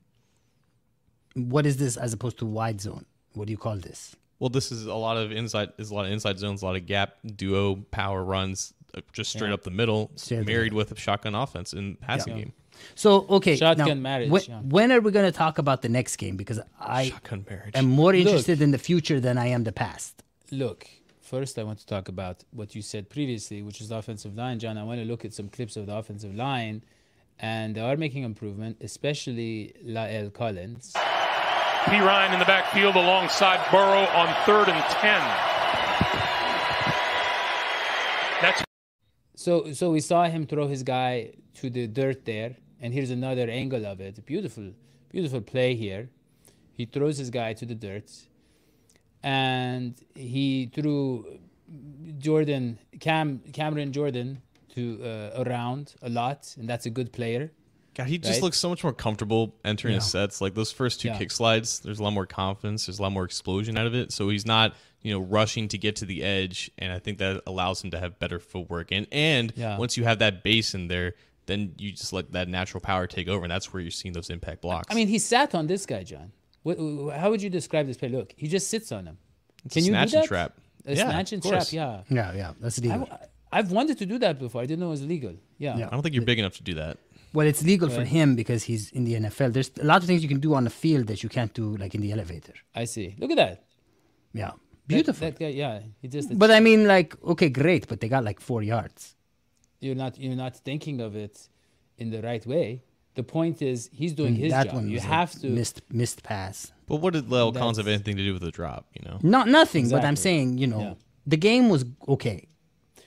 What 1.34 1.66
is 1.66 1.76
this 1.76 1.96
as 1.96 2.12
opposed 2.12 2.38
to 2.38 2.46
wide 2.46 2.80
zone? 2.80 3.04
What 3.34 3.46
do 3.46 3.52
you 3.52 3.58
call 3.58 3.76
this? 3.76 4.16
Well, 4.38 4.48
this 4.50 4.72
is 4.72 4.86
a 4.86 4.94
lot 4.94 5.16
of 5.16 5.32
inside. 5.32 5.70
Is 5.78 5.90
a 5.90 5.94
lot 5.94 6.06
of 6.06 6.12
inside 6.12 6.38
zones, 6.38 6.62
a 6.62 6.66
lot 6.66 6.76
of 6.76 6.86
gap 6.86 7.16
duo 7.36 7.76
power 7.90 8.22
runs, 8.24 8.72
uh, 8.96 9.00
just 9.12 9.30
straight 9.32 9.52
up 9.52 9.62
the 9.62 9.70
middle, 9.70 10.10
Straight 10.16 10.40
up 10.40 10.46
the 10.46 10.52
married 10.52 10.72
with 10.72 10.92
a 10.92 10.96
shotgun 10.96 11.34
offense 11.34 11.72
in 11.72 11.96
passing 11.96 12.36
Yeah. 12.36 12.44
game. 12.44 12.52
So 12.94 13.26
okay, 13.30 13.56
Shotgun 13.56 13.88
now, 13.88 13.94
marriage, 13.94 14.30
When, 14.30 14.42
yeah. 14.48 14.60
when 14.60 14.92
are 14.92 15.00
we 15.00 15.10
going 15.10 15.24
to 15.30 15.36
talk 15.36 15.56
about 15.56 15.80
the 15.80 15.88
next 15.88 16.16
game? 16.16 16.36
Because 16.36 16.60
I 16.78 17.08
Shotgun 17.08 17.46
marriage. 17.48 17.74
am 17.74 17.86
more 17.86 18.14
interested 18.14 18.60
in 18.60 18.70
the 18.70 18.78
future 18.78 19.18
than 19.20 19.38
I 19.38 19.46
am 19.46 19.64
the 19.64 19.72
past. 19.72 20.22
Look, 20.50 20.86
first 21.22 21.58
I 21.58 21.62
want 21.62 21.78
to 21.78 21.86
talk 21.86 22.08
about 22.08 22.44
what 22.50 22.74
you 22.74 22.82
said 22.82 23.08
previously, 23.08 23.62
which 23.62 23.80
is 23.80 23.88
the 23.88 23.96
offensive 23.96 24.36
line, 24.36 24.58
John. 24.58 24.76
I 24.76 24.84
want 24.84 25.00
to 25.00 25.06
look 25.06 25.24
at 25.24 25.32
some 25.32 25.48
clips 25.48 25.76
of 25.78 25.86
the 25.86 25.94
offensive 25.96 26.34
line, 26.34 26.84
and 27.38 27.74
they 27.74 27.80
are 27.80 27.96
making 27.96 28.22
improvement, 28.22 28.78
especially 28.80 29.74
La'el 29.84 30.32
Collins. 30.32 30.94
P. 31.88 32.00
Ryan 32.00 32.32
in 32.32 32.38
the 32.40 32.44
backfield 32.46 32.96
alongside 32.96 33.60
Burrow 33.70 34.06
on 34.06 34.34
third 34.44 34.68
and 34.68 34.82
10. 34.84 35.20
That's 38.42 38.64
So, 39.36 39.72
so 39.72 39.90
we 39.92 40.00
saw 40.00 40.24
him 40.24 40.46
throw 40.46 40.66
his 40.66 40.82
guy 40.82 41.34
to 41.54 41.70
the 41.70 41.86
dirt 41.86 42.24
there, 42.24 42.56
and 42.80 42.92
here's 42.92 43.10
another 43.10 43.48
angle 43.48 43.86
of 43.86 44.00
it. 44.00 44.24
Beautiful, 44.26 44.72
beautiful 45.10 45.40
play 45.40 45.74
here. 45.74 46.10
He 46.72 46.86
throws 46.86 47.18
his 47.18 47.30
guy 47.30 47.52
to 47.52 47.64
the 47.64 47.74
dirt, 47.74 48.10
and 49.22 49.94
he 50.14 50.70
threw 50.74 51.38
Jordan 52.18 52.78
Cam 53.00 53.40
Cameron 53.52 53.92
Jordan 53.92 54.42
to 54.76 55.02
uh, 55.02 55.42
around 55.44 55.94
a 56.02 56.08
lot, 56.08 56.54
and 56.58 56.68
that's 56.68 56.86
a 56.86 56.90
good 56.90 57.12
player. 57.12 57.50
God, 57.94 58.08
he 58.08 58.18
just 58.18 58.34
Right? 58.34 58.42
looks 58.42 58.58
so 58.58 58.68
much 58.68 58.84
more 58.84 58.92
comfortable 58.92 59.54
entering 59.64 59.94
his 59.94 60.04
sets. 60.04 60.40
Like 60.42 60.54
those 60.54 60.70
first 60.70 61.00
two 61.00 61.08
Yeah. 61.08 61.16
kick 61.18 61.30
slides, 61.30 61.80
there's 61.80 61.98
a 61.98 62.02
lot 62.02 62.12
more 62.12 62.26
confidence. 62.26 62.84
There's 62.86 62.98
a 62.98 63.02
lot 63.02 63.12
more 63.12 63.24
explosion 63.24 63.78
out 63.78 63.86
of 63.86 63.94
it. 63.94 64.12
So 64.12 64.28
he's 64.28 64.44
not, 64.44 64.74
you 65.00 65.12
know, 65.14 65.20
rushing 65.20 65.66
to 65.68 65.78
get 65.78 65.96
to 65.96 66.04
the 66.04 66.22
edge, 66.22 66.70
and 66.76 66.92
I 66.92 66.98
think 66.98 67.16
that 67.18 67.42
allows 67.46 67.82
him 67.82 67.90
to 67.92 67.98
have 67.98 68.18
better 68.18 68.38
footwork. 68.38 68.92
And 68.92 69.06
and 69.10 69.52
Yeah. 69.56 69.78
once 69.78 69.96
you 69.96 70.04
have 70.04 70.18
that 70.18 70.42
base 70.42 70.74
in 70.74 70.88
there, 70.88 71.14
then 71.46 71.74
you 71.78 71.90
just 71.92 72.12
let 72.12 72.32
that 72.32 72.48
natural 72.48 72.80
power 72.82 73.06
take 73.06 73.28
over, 73.28 73.44
and 73.44 73.50
that's 73.50 73.72
where 73.72 73.80
you're 73.80 73.90
seeing 73.90 74.12
those 74.12 74.28
impact 74.30 74.60
blocks. 74.60 74.88
I 74.90 74.94
mean, 74.94 75.08
he 75.08 75.18
sat 75.18 75.54
on 75.54 75.66
this 75.66 75.86
guy, 75.86 76.02
John. 76.02 76.32
How 76.66 77.30
would 77.30 77.40
you 77.40 77.48
describe 77.50 77.86
this 77.86 77.96
play? 77.96 78.08
Look, 78.10 78.34
he 78.36 78.46
just 78.48 78.68
sits 78.68 78.90
on 78.92 79.06
him. 79.06 79.16
Can 79.70 79.82
a 79.82 79.86
you 79.86 79.92
snatch 79.92 80.10
do 80.10 80.16
and 80.16 80.24
that? 80.24 80.28
trap. 80.28 80.52
A 80.84 80.94
Yeah, 80.94 81.08
snatch 81.10 81.32
and 81.32 81.42
trap, 81.42 81.66
yeah. 81.72 82.02
Yeah, 82.10 82.34
yeah, 82.34 82.52
that's 82.60 82.78
legal. 82.80 83.08
I, 83.10 83.18
have 83.52 83.70
wanted 83.72 83.98
to 83.98 84.06
do 84.06 84.18
that 84.18 84.38
before. 84.38 84.60
I 84.62 84.66
didn't 84.66 84.80
know 84.80 84.88
it 84.88 84.90
was 84.90 85.04
legal. 85.06 85.34
Yeah. 85.58 85.76
Yeah. 85.76 85.86
I 85.86 85.90
don't 85.90 86.02
think 86.02 86.14
you're 86.14 86.24
big 86.24 86.38
enough 86.38 86.56
to 86.56 86.62
do 86.62 86.74
that. 86.74 86.98
well, 87.32 87.46
it's 87.46 87.62
legal 87.62 87.88
for 87.88 88.04
him 88.04 88.34
because 88.34 88.62
he's 88.64 88.90
in 88.92 89.04
the 89.04 89.14
NFL. 89.14 89.52
There's 89.52 89.70
a 89.80 89.84
lot 89.84 90.02
of 90.02 90.06
things 90.08 90.22
you 90.22 90.28
can 90.28 90.40
do 90.40 90.54
on 90.54 90.64
the 90.64 90.70
field 90.70 91.06
that 91.08 91.22
you 91.22 91.28
can't 91.28 91.52
do 91.54 91.76
like 91.76 91.94
in 91.94 92.00
the 92.00 92.12
elevator. 92.12 92.54
I 92.74 92.84
see. 92.84 93.14
Look 93.18 93.30
at 93.30 93.36
that. 93.36 93.64
Yeah, 94.32 94.52
beautiful. 94.86 95.26
That, 95.26 95.38
guy, 95.38 95.48
yeah, 95.48 95.80
he 96.02 96.08
just. 96.08 96.38
but 96.38 96.50
I 96.50 96.60
mean, 96.60 96.86
like, 96.86 97.14
okay, 97.24 97.48
great, 97.48 97.88
but 97.88 98.00
they 98.00 98.08
got 98.08 98.22
like 98.24 98.40
four 98.40 98.62
yards. 98.62 99.14
you're 99.80 99.94
not 100.04 100.18
you're 100.18 100.36
not 100.46 100.54
thinking 100.56 101.00
of 101.00 101.14
it 101.16 101.48
in 101.98 102.10
the 102.10 102.20
right 102.22 102.44
way. 102.46 102.82
The 103.14 103.22
point 103.22 103.62
is 103.62 103.88
he's 103.92 104.12
doing 104.12 104.34
mm, 104.34 104.40
his 104.44 104.52
that 104.52 104.66
job. 104.66 104.74
one 104.74 104.88
You 104.90 105.00
have 105.00 105.32
to. 105.40 105.46
missed 105.48 105.80
missed 105.90 106.22
pass. 106.22 106.72
But 106.88 106.96
what 107.02 107.12
did 107.14 107.30
Lyle 107.30 107.52
Collins 107.52 107.78
have 107.78 107.88
anything 107.88 108.16
to 108.16 108.24
do 108.28 108.32
with 108.36 108.42
the 108.42 108.50
drop? 108.50 108.82
You 108.96 109.02
know, 109.08 109.18
Not 109.22 109.48
nothing, 109.48 109.88
but 109.88 110.04
I'm 110.04 110.16
saying 110.16 110.58
you 110.58 110.66
know 110.72 110.80
Yeah. 110.80 110.94
the 111.26 111.36
game 111.48 111.68
was 111.74 111.84
okay. 112.16 112.38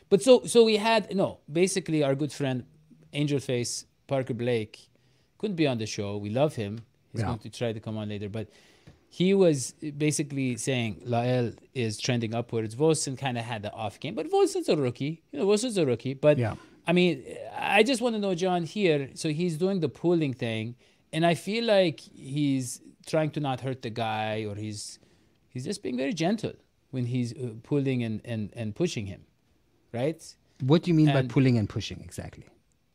But 0.09 0.21
so 0.21 0.43
so 0.45 0.63
we 0.63 0.77
had 0.77 1.15
no 1.15 1.39
basically 1.51 2.03
our 2.03 2.15
good 2.15 2.31
friend 2.33 2.65
Angel 3.13 3.39
Face 3.39 3.85
Parker 4.07 4.33
Blake 4.33 4.89
couldn't 5.37 5.55
be 5.55 5.67
on 5.67 5.77
the 5.77 5.85
show. 5.85 6.17
We 6.17 6.29
love 6.29 6.55
him. 6.55 6.81
He's 7.11 7.21
Yeah. 7.21 7.27
going 7.27 7.39
to 7.39 7.49
try 7.49 7.73
to 7.73 7.79
come 7.79 7.97
on 7.97 8.09
later, 8.09 8.29
but 8.29 8.49
he 9.11 9.33
was 9.33 9.73
basically 9.97 10.55
saying 10.57 11.01
La'el 11.05 11.55
is 11.73 11.97
trending 11.99 12.35
upwards. 12.35 12.75
Volson 12.75 13.17
kind 13.17 13.37
of 13.37 13.43
had 13.45 13.61
the 13.63 13.71
off 13.73 13.99
game, 13.99 14.13
but 14.15 14.29
Volson's 14.29 14.69
a 14.69 14.75
rookie. 14.77 15.21
You 15.31 15.39
know, 15.39 15.45
Volson's 15.47 15.77
a 15.77 15.85
rookie. 15.85 16.13
But 16.13 16.37
Yeah. 16.37 16.55
I 16.87 16.93
mean, 16.93 17.23
I 17.57 17.83
just 17.83 18.01
want 18.01 18.15
to 18.15 18.19
know 18.19 18.33
John 18.35 18.63
here. 18.63 19.09
So 19.13 19.29
he's 19.29 19.57
doing 19.57 19.79
the 19.79 19.89
pulling 19.89 20.33
thing, 20.33 20.75
and 21.13 21.25
I 21.25 21.35
feel 21.35 21.63
like 21.65 21.99
he's 21.99 22.81
trying 23.05 23.31
to 23.31 23.39
not 23.39 23.61
hurt 23.61 23.81
the 23.83 23.89
guy, 23.91 24.45
or 24.45 24.55
he's 24.55 24.99
he's 25.49 25.65
just 25.65 25.81
being 25.83 25.97
very 25.97 26.13
gentle 26.13 26.53
when 26.91 27.05
he's 27.05 27.33
uh, 27.33 27.53
pulling 27.63 28.03
and, 28.03 28.21
and, 28.25 28.51
and 28.55 28.75
pushing 28.75 29.05
him, 29.07 29.21
right? 29.93 30.35
What 30.61 30.83
do 30.83 30.91
you 30.91 30.95
mean 30.95 31.07
by 31.13 31.23
pulling 31.23 31.57
and 31.57 31.67
pushing 31.69 32.01
exactly? 32.01 32.45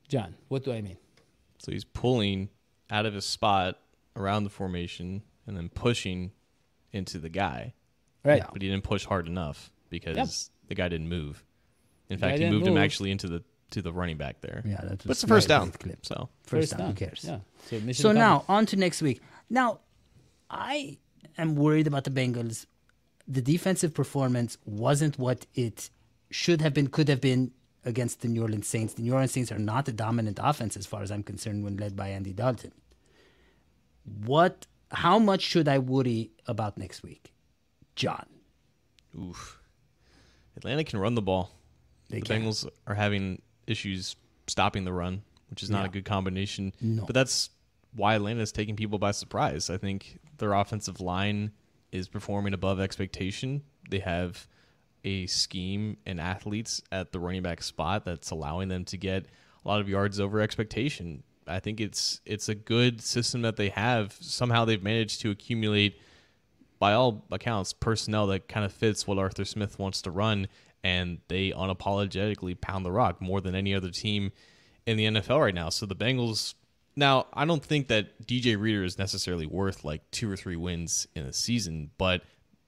John, 0.08 0.34
what 0.48 0.64
do 0.64 0.72
I 0.72 0.80
mean? 0.82 0.98
so 1.58 1.72
he's 1.72 1.84
pulling 1.84 2.50
out 2.90 3.06
of 3.06 3.14
his 3.14 3.24
spot 3.24 3.78
around 4.16 4.44
the 4.44 4.50
formation 4.50 5.22
and 5.46 5.56
then 5.56 5.70
pushing 5.70 6.30
into 6.92 7.18
the 7.18 7.30
guy, 7.30 7.72
Right. 8.22 8.38
Yeah. 8.38 8.48
but 8.52 8.60
he 8.60 8.68
didn't 8.68 8.84
push 8.84 9.04
hard 9.06 9.26
enough 9.26 9.70
because 9.88 10.50
the 10.68 10.74
guy 10.74 10.88
didn't 10.88 11.08
move. 11.08 11.42
In 12.10 12.18
guy 12.18 12.20
fact, 12.28 12.32
he 12.34 12.38
didn't 12.44 12.54
moved 12.54 12.66
him 12.66 12.76
actually 12.76 13.10
into 13.10 13.28
the 13.28 13.42
to 13.70 13.80
the 13.82 13.92
running 13.92 14.18
back 14.18 14.40
there. 14.42 14.62
Yeah, 14.64 14.80
that's 14.82 15.04
but 15.04 15.08
was 15.08 15.16
it's 15.16 15.20
the 15.22 15.26
first 15.26 15.48
down. 15.48 15.70
clip. 15.72 16.04
So 16.06 16.28
First, 16.44 16.76
down, 16.76 16.88
who 16.90 16.94
cares? 16.94 17.24
Yeah. 17.26 17.38
So, 17.70 17.92
So 17.92 18.12
now 18.12 18.44
on 18.46 18.66
to 18.66 18.76
next 18.76 19.00
week. 19.02 19.20
Now, 19.50 19.80
I 20.50 20.98
am 21.38 21.54
worried 21.56 21.86
about 21.86 22.04
the 22.04 22.10
Bengals. 22.10 22.66
The 23.26 23.40
defensive 23.42 23.94
performance 23.94 24.58
wasn't 24.66 25.18
what 25.18 25.46
it 25.54 25.88
should 26.34 26.60
have 26.60 26.74
been, 26.74 26.88
could 26.88 27.08
have 27.08 27.20
been 27.20 27.52
against 27.84 28.20
the 28.20 28.28
New 28.28 28.42
Orleans 28.42 28.66
Saints. 28.66 28.94
The 28.94 29.02
New 29.02 29.12
Orleans 29.12 29.30
Saints 29.30 29.52
are 29.52 29.58
not 29.58 29.86
a 29.86 29.92
dominant 29.92 30.40
offense 30.42 30.76
as 30.76 30.84
far 30.84 31.00
as 31.00 31.12
I'm 31.12 31.22
concerned 31.22 31.62
when 31.62 31.76
led 31.76 31.94
by 31.94 32.08
Andy 32.08 32.32
Dalton. 32.32 32.72
What? 34.26 34.66
How 34.90 35.20
much 35.20 35.42
should 35.42 35.68
I 35.68 35.78
worry 35.78 36.32
about 36.46 36.76
next 36.76 37.04
week, 37.04 37.32
John? 37.94 38.26
Oof. 39.16 39.60
Atlanta 40.56 40.82
can 40.82 40.98
run 40.98 41.14
the 41.14 41.22
ball. 41.22 41.52
They 42.10 42.18
the 42.18 42.26
can. 42.26 42.42
Bengals 42.42 42.68
are 42.88 42.96
having 42.96 43.40
issues 43.68 44.16
stopping 44.48 44.84
the 44.84 44.92
run, 44.92 45.22
which 45.50 45.62
is 45.62 45.70
not 45.70 45.86
a 45.86 45.88
good 45.88 46.04
combination. 46.04 46.72
No. 46.80 47.04
But 47.06 47.14
that's 47.14 47.50
why 47.94 48.16
Atlanta 48.16 48.40
is 48.40 48.50
taking 48.50 48.74
people 48.74 48.98
by 48.98 49.12
surprise. 49.12 49.70
I 49.70 49.78
think 49.78 50.18
their 50.38 50.52
offensive 50.52 51.00
line 51.00 51.52
is 51.92 52.08
performing 52.08 52.54
above 52.54 52.80
expectation. 52.80 53.62
They 53.88 54.00
have 54.00 54.48
a 55.04 55.26
scheme 55.26 55.96
and 56.06 56.20
athletes 56.20 56.82
at 56.90 57.12
the 57.12 57.20
running 57.20 57.42
back 57.42 57.62
spot 57.62 58.04
that's 58.04 58.30
allowing 58.30 58.68
them 58.68 58.84
to 58.86 58.96
get 58.96 59.26
a 59.64 59.68
lot 59.68 59.80
of 59.80 59.88
yards 59.88 60.18
over 60.18 60.40
expectation. 60.40 61.22
I 61.46 61.60
think 61.60 61.80
it's 61.80 62.20
it's 62.24 62.48
a 62.48 62.54
good 62.54 63.02
system 63.02 63.42
that 63.42 63.56
they 63.56 63.68
have. 63.70 64.16
Somehow 64.20 64.64
they've 64.64 64.82
managed 64.82 65.20
to 65.22 65.30
accumulate 65.30 66.00
by 66.78 66.94
all 66.94 67.24
accounts, 67.30 67.72
personnel 67.72 68.26
that 68.28 68.48
kind 68.48 68.64
of 68.64 68.72
fits 68.72 69.06
what 69.06 69.18
Arthur 69.18 69.44
Smith 69.44 69.78
wants 69.78 70.02
to 70.02 70.10
run, 70.10 70.48
and 70.82 71.18
they 71.28 71.50
unapologetically 71.50 72.60
pound 72.60 72.84
the 72.84 72.92
rock 72.92 73.20
more 73.20 73.40
than 73.40 73.54
any 73.54 73.74
other 73.74 73.90
team 73.90 74.32
in 74.86 74.96
the 74.96 75.04
NFL 75.04 75.40
right 75.40 75.54
now. 75.54 75.68
So 75.68 75.86
the 75.86 75.96
Bengals. 75.96 76.54
Now, 76.96 77.26
I 77.32 77.44
don't 77.44 77.64
think 77.64 77.88
that 77.88 78.24
DJ 78.24 78.56
Reader 78.56 78.84
is 78.84 78.98
necessarily 78.98 79.46
worth 79.46 79.82
like 79.82 80.08
two 80.12 80.30
or 80.30 80.36
three 80.36 80.54
wins 80.54 81.08
in 81.16 81.24
a 81.24 81.32
season, 81.32 81.90
but 81.98 82.22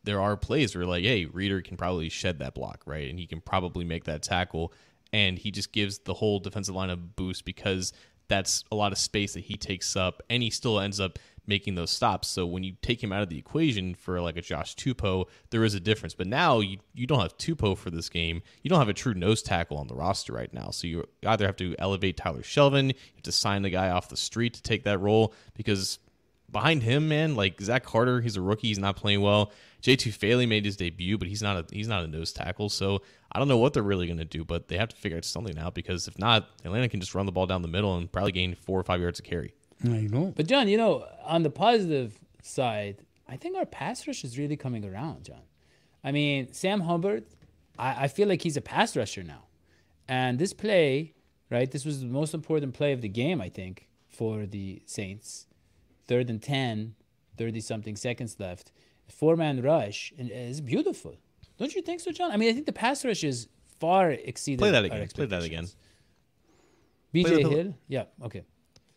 there 0.07 0.21
are 0.21 0.37
plays 0.37 0.75
where 0.75 0.87
like, 0.87 1.05
hey, 1.05 1.27
Reader 1.27 1.61
can 1.61 1.77
probably 1.77 2.09
shed 2.09 2.39
that 2.39 2.55
block, 2.55 2.83
right? 2.87 3.11
And 3.11 3.19
he 3.19 3.27
can 3.27 3.41
probably 3.41 3.85
make 3.85 4.05
that 4.05 4.23
tackle. 4.23 4.73
And 5.13 5.39
he 5.39 5.51
just 5.51 5.73
gives 5.73 5.99
the 5.99 6.15
whole 6.15 6.41
defensive 6.41 6.75
line 6.75 6.91
a 6.91 6.97
boost 6.97 7.45
because 7.45 7.93
that's 8.29 8.65
a 8.73 8.75
lot 8.75 8.93
of 8.93 8.99
space 8.99 9.35
that 9.35 9.45
he 9.45 9.57
takes 9.57 9.95
up, 9.97 10.23
and 10.29 10.43
he 10.43 10.51
still 10.51 10.81
ends 10.81 10.99
up 10.99 11.19
making 11.47 11.77
those 11.77 11.91
stops. 11.91 12.27
So 12.27 12.45
when 12.45 12.65
you 12.65 12.75
take 12.83 13.03
him 13.03 13.13
out 13.13 13.23
of 13.23 13.29
the 13.29 13.39
equation 13.39 13.95
for 13.95 14.21
like 14.21 14.37
a 14.37 14.43
Josh 14.43 14.75
Tupou, 14.75 15.27
there 15.51 15.63
is 15.63 15.75
a 15.75 15.81
difference. 15.81 16.15
But 16.15 16.27
now 16.27 16.59
you, 16.59 16.79
you 16.93 17.07
don't 17.07 17.21
have 17.21 17.39
Tupou 17.39 17.79
for 17.79 17.91
this 17.91 18.09
game. 18.09 18.43
You 18.63 18.69
don't 18.69 18.81
have 18.81 18.89
a 18.89 18.95
true 18.95 19.15
nose 19.15 19.43
tackle 19.43 19.79
on 19.79 19.87
the 19.87 19.95
roster 19.95 20.33
right 20.33 20.53
now. 20.53 20.71
So 20.71 20.89
you 20.89 21.05
either 21.25 21.47
have 21.47 21.57
to 21.57 21.77
elevate 21.79 22.17
Tyler 22.17 22.43
Shelvin, 22.43 22.89
you 22.89 22.95
have 23.15 23.23
to 23.23 23.33
sign 23.33 23.63
the 23.63 23.71
guy 23.71 23.91
off 23.91 24.09
the 24.09 24.17
street 24.17 24.55
to 24.55 24.63
take 24.63 24.83
that 24.85 24.99
role 24.99 25.35
because 25.55 26.01
behind 26.51 26.83
him, 26.83 27.09
man, 27.09 27.35
like 27.35 27.61
Zach 27.61 27.85
Carter, 27.85 28.21
he's 28.21 28.37
a 28.37 28.41
rookie, 28.41 28.69
he's 28.69 28.79
not 28.79 28.97
playing 28.97 29.21
well. 29.21 29.53
Jay 29.81 29.97
Tufele 29.97 30.49
made 30.49 30.65
his 30.65 30.77
debut, 30.77 31.19
but 31.19 31.29
he's 31.29 31.43
not 31.43 31.57
a 31.57 31.75
he's 31.75 31.89
not 31.89 32.03
a 32.03 32.07
nose 32.07 32.33
tackle. 32.33 32.69
So 32.69 33.03
I 33.31 33.39
don't 33.39 33.49
know 33.49 33.59
what 33.59 33.73
they're 33.73 33.83
really 33.83 34.07
going 34.07 34.19
to 34.19 34.25
do, 34.25 34.45
but 34.45 34.69
they 34.69 34.77
have 34.77 34.89
to 34.89 34.97
figure 34.97 35.19
out 35.19 35.25
something 35.25 35.59
out 35.59 35.75
because 35.75 36.09
if 36.09 36.19
not, 36.19 36.49
Atlanta 36.65 36.89
can 36.89 37.01
just 37.01 37.15
run 37.15 37.27
the 37.27 37.33
ball 37.33 37.47
down 37.47 37.63
the 37.63 37.69
middle 37.69 37.97
and 37.97 38.11
probably 38.11 38.33
gain 38.33 38.55
four 38.55 38.81
or 38.81 38.83
five 38.83 39.01
yards 39.01 39.19
of 39.19 39.25
carry. 39.25 39.55
I 39.85 40.09
know. 40.11 40.33
But 40.35 40.47
John, 40.47 40.69
you 40.69 40.77
know, 40.77 41.07
on 41.25 41.43
the 41.43 41.51
positive 41.51 42.19
side, 42.43 43.05
I 43.29 43.37
think 43.37 43.57
our 43.57 43.67
pass 43.67 44.07
rush 44.07 44.25
is 44.25 44.39
really 44.39 44.57
coming 44.57 44.85
around, 44.85 45.25
John. 45.25 45.43
I 46.03 46.13
mean, 46.13 46.53
Sam 46.53 46.81
Hubbard, 46.81 47.25
I, 47.79 48.05
I 48.05 48.09
feel 48.09 48.29
like 48.29 48.43
he's 48.43 48.57
a 48.57 48.61
pass 48.63 48.97
rusher 48.97 49.23
now. 49.23 49.45
And 50.09 50.39
this 50.39 50.53
play, 50.53 51.15
right, 51.51 51.71
this 51.71 51.85
was 51.85 52.01
the 52.01 52.07
most 52.07 52.33
important 52.33 52.75
play 52.75 52.93
of 52.93 53.03
the 53.03 53.09
game, 53.09 53.41
I 53.41 53.49
think, 53.49 53.89
for 54.09 54.47
the 54.47 54.83
Saints. 54.87 55.47
Third 56.09 56.31
and 56.31 56.43
10, 56.43 56.95
30 57.37 57.61
something 57.61 57.97
seconds 57.97 58.37
left. 58.39 58.73
Four 59.09 59.37
man 59.37 59.63
rush, 59.63 60.13
and 60.19 60.31
it's 60.31 60.61
beautiful. 60.61 61.17
Don't 61.59 61.75
you 61.75 61.83
think 61.83 62.01
so, 62.01 62.11
John? 62.13 62.31
I 62.33 62.37
mean, 62.37 62.51
I 62.51 62.53
think 62.53 62.67
the 62.67 62.73
pass 62.73 63.05
rush 63.05 63.25
is 63.25 63.49
far 63.79 64.11
exceeded 64.11 64.59
Play 64.59 64.71
that 64.73 64.85
again. 64.85 65.09
Play 65.09 65.27
that 65.27 65.43
again. 65.43 65.67
BJ 67.15 67.49
Hill? 67.49 67.75
Yeah, 67.89 68.05
okay. 68.25 68.43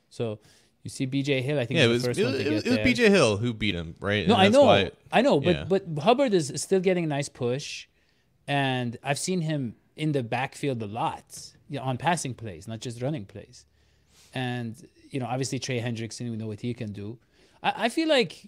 So 0.10 0.40
you 0.84 0.90
see 0.90 1.08
BJ 1.08 1.42
Hill, 1.42 1.60
I 1.60 1.66
think 1.66 1.78
Yeah, 1.78 1.86
it 1.86 1.88
was 1.88 2.04
it 2.04 2.08
first 2.08 2.20
was, 2.20 2.34
it 2.40 2.52
was, 2.54 2.64
get 2.64 2.80
it 2.80 2.86
was. 2.86 3.00
BJ 3.00 3.10
Hill 3.10 3.38
who 3.38 3.54
beat 3.54 3.76
him, 3.76 3.96
right? 4.00 4.28
No, 4.28 4.34
And 4.36 4.44
I 4.44 4.48
know, 4.50 4.64
why- 4.64 4.92
I 5.12 5.22
know, 5.22 5.40
but 5.40 5.56
yeah. 5.56 5.66
but 5.68 5.86
Hubbard 6.02 6.34
is 6.34 6.52
still 6.56 6.80
getting 6.80 7.04
a 7.04 7.08
nice 7.08 7.30
push, 7.30 7.88
and 8.48 8.98
I've 9.04 9.20
seen 9.20 9.42
him 9.42 9.76
in 9.96 10.12
the 10.12 10.24
backfield 10.24 10.82
a 10.82 10.88
lot 10.88 11.54
you 11.70 11.78
know, 11.78 11.84
on 11.86 11.98
passing 11.98 12.34
plays, 12.34 12.68
not 12.68 12.80
just 12.80 13.02
running 13.02 13.26
plays. 13.26 13.66
And 14.34 14.76
you 15.10 15.20
know, 15.20 15.26
obviously 15.26 15.60
Trey 15.60 15.80
Hendrickson, 15.82 16.30
we 16.32 16.38
know 16.38 16.48
what 16.48 16.62
he 16.62 16.74
can 16.74 16.92
do. 16.92 17.18
I, 17.64 17.86
I 17.86 17.90
feel 17.90 18.08
like 18.08 18.46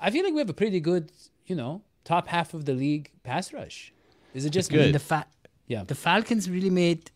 I 0.00 0.10
feel 0.10 0.24
like 0.24 0.32
we 0.34 0.40
have 0.40 0.50
a 0.50 0.54
pretty 0.54 0.80
good, 0.80 1.12
you 1.46 1.56
know, 1.56 1.82
top 2.04 2.26
half 2.28 2.54
of 2.54 2.64
the 2.64 2.74
league 2.74 3.10
pass 3.22 3.52
rush. 3.52 3.92
Is 4.34 4.44
it 4.44 4.50
just 4.50 4.70
good. 4.70 4.86
me? 4.86 4.92
The 4.92 4.98
fa- 4.98 5.26
Yeah. 5.68 5.84
the 5.84 5.94
Falcons 5.94 6.50
really 6.50 6.70
made 6.70 7.10